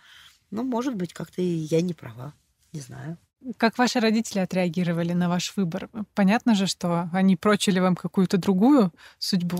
Но, 0.50 0.64
может 0.64 0.94
быть, 0.94 1.12
как-то 1.12 1.40
я 1.42 1.80
не 1.80 1.94
права. 1.94 2.34
Не 2.72 2.80
знаю. 2.80 3.18
Как 3.56 3.78
ваши 3.78 4.00
родители 4.00 4.40
отреагировали 4.40 5.12
на 5.12 5.28
ваш 5.28 5.56
выбор? 5.56 5.88
Понятно 6.14 6.54
же, 6.54 6.66
что 6.66 7.08
они 7.12 7.36
прочили 7.36 7.78
вам 7.78 7.94
какую-то 7.94 8.36
другую 8.36 8.92
судьбу. 9.18 9.58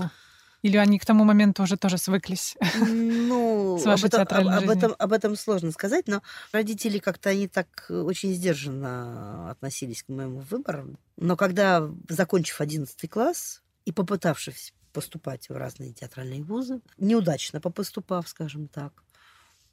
Или 0.63 0.77
они 0.77 0.99
к 0.99 1.07
тому 1.07 1.25
моменту 1.25 1.63
уже 1.63 1.77
тоже 1.77 1.99
свыклись? 1.99 2.57
Ну, 2.89 3.79
с 3.79 3.85
вашей 3.85 4.05
об, 4.05 4.07
этом, 4.07 4.21
театральной 4.21 4.55
об, 4.55 4.61
жизнью? 4.61 4.77
этом, 4.77 4.97
об 4.99 5.13
этом 5.13 5.37
сложно 5.37 5.71
сказать, 5.71 6.09
но 6.09 6.23
родители 6.53 6.99
как-то 6.99 7.31
они 7.31 7.47
так 7.47 7.87
э, 7.89 8.01
очень 8.01 8.33
сдержанно 8.33 9.51
относились 9.51 10.03
к 10.03 10.09
моему 10.09 10.41
выбору. 10.41 10.97
Но 11.17 11.37
когда, 11.37 11.89
закончив 12.09 12.61
11 12.61 13.11
класс 13.11 13.63
и 13.85 13.93
попытавшись 13.93 14.73
поступать 14.93 15.49
в 15.49 15.57
разные 15.57 15.93
театральные 15.93 16.43
вузы, 16.43 16.81
неудачно 16.97 17.61
попоступав, 17.61 18.29
скажем 18.29 18.69
так, 18.69 19.05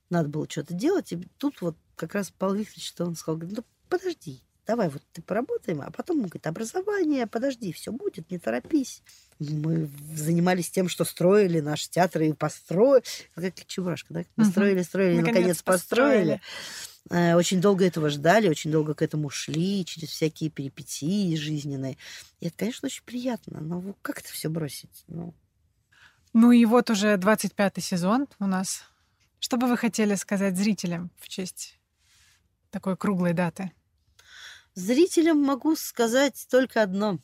надо 0.09 0.29
было 0.29 0.47
что-то 0.49 0.73
делать, 0.73 1.11
и 1.13 1.27
тут 1.37 1.61
вот 1.61 1.77
как 1.95 2.13
раз 2.13 2.31
Павел 2.37 2.55
Викторович, 2.55 2.87
что 2.87 3.05
он 3.05 3.15
сказал, 3.15 3.41
ну 3.41 3.63
подожди, 3.89 4.43
давай 4.65 4.89
вот 4.89 5.01
ты 5.13 5.21
поработаем, 5.21 5.81
а 5.81 5.91
потом, 5.91 6.17
говорит, 6.21 6.47
образование, 6.47 7.27
подожди, 7.27 7.71
все 7.71 7.91
будет, 7.91 8.29
не 8.31 8.39
торопись. 8.39 9.01
Мы 9.39 9.89
занимались 10.15 10.69
тем, 10.69 10.87
что 10.89 11.03
строили 11.05 11.59
наш 11.59 11.87
театр 11.89 12.21
и 12.23 12.33
построили. 12.33 13.03
Как 13.35 13.65
чебурашка, 13.67 14.13
да? 14.13 14.19
Мы 14.35 14.43
Мгм. 14.43 14.51
строили, 14.51 14.81
строили, 14.81 15.17
Наконец 15.21 15.35
наконец, 15.35 15.61
построили. 15.61 16.41
Э, 17.09 17.35
Очень 17.35 17.61
долго 17.61 17.85
этого 17.85 18.09
ждали, 18.09 18.49
очень 18.49 18.71
долго 18.71 18.93
к 18.95 19.01
этому 19.01 19.29
шли, 19.29 19.85
через 19.85 20.09
всякие 20.09 20.49
перипетии 20.49 21.35
жизненные. 21.35 21.97
И 22.39 22.47
это, 22.47 22.57
конечно, 22.57 22.87
очень 22.87 23.03
приятно. 23.03 23.59
Но 23.59 23.93
как 24.01 24.19
это 24.19 24.29
все 24.29 24.49
бросить? 24.49 25.03
Ну, 25.07 25.33
Ну 26.33 26.51
и 26.51 26.65
вот 26.65 26.89
уже 26.89 27.17
25-й 27.17 27.81
сезон 27.81 28.27
у 28.39 28.47
нас. 28.47 28.83
Что 29.39 29.57
бы 29.57 29.67
вы 29.67 29.77
хотели 29.77 30.15
сказать 30.15 30.57
зрителям 30.57 31.11
в 31.19 31.27
честь 31.27 31.77
такой 32.71 32.97
круглой 32.97 33.33
даты? 33.33 33.71
Зрителям 34.75 35.41
могу 35.41 35.75
сказать 35.75 36.45
только 36.49 36.83
одно. 36.83 37.19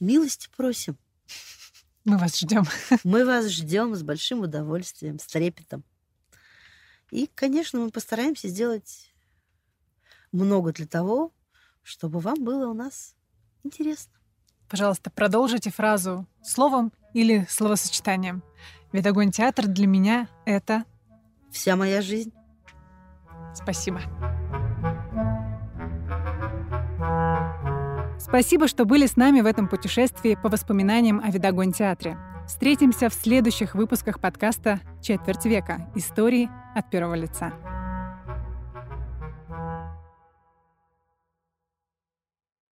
Милости 0.00 0.48
просим. 0.56 0.98
Мы 2.04 2.16
вас 2.16 2.38
ждем. 2.38 2.64
Мы 3.04 3.24
вас 3.24 3.46
ждем 3.46 3.94
с 3.94 4.02
большим 4.02 4.40
удовольствием, 4.40 5.18
с 5.18 5.26
трепетом. 5.26 5.84
И, 7.10 7.28
конечно, 7.34 7.80
мы 7.80 7.90
постараемся 7.90 8.48
сделать 8.48 9.12
много 10.32 10.72
для 10.72 10.86
того, 10.86 11.32
чтобы 11.82 12.20
вам 12.20 12.44
было 12.44 12.68
у 12.68 12.74
нас 12.74 13.16
интересно. 13.64 14.12
Пожалуйста, 14.68 15.10
продолжите 15.10 15.70
фразу 15.70 16.26
словом 16.42 16.92
или 17.12 17.46
словосочетанием. 17.50 18.44
Ведь 18.92 19.06
огонь 19.06 19.32
театр 19.32 19.66
для 19.66 19.88
меня— 19.88 20.28
это... 20.46 20.84
Вся 21.50 21.74
моя 21.74 22.00
жизнь. 22.00 22.32
Спасибо. 23.54 23.98
Спасибо, 24.00 24.39
что 28.68 28.84
были 28.84 29.06
с 29.06 29.16
нами 29.16 29.40
в 29.40 29.46
этом 29.46 29.66
путешествии 29.66 30.36
по 30.40 30.50
воспоминаниям 30.50 31.20
о 31.24 31.30
Видогонь 31.30 31.72
театре. 31.72 32.18
Встретимся 32.46 33.08
в 33.08 33.14
следующих 33.14 33.74
выпусках 33.74 34.20
подкаста 34.20 34.80
«Четверть 35.00 35.46
века. 35.46 35.90
Истории 35.94 36.50
от 36.74 36.90
первого 36.90 37.14
лица». 37.14 37.79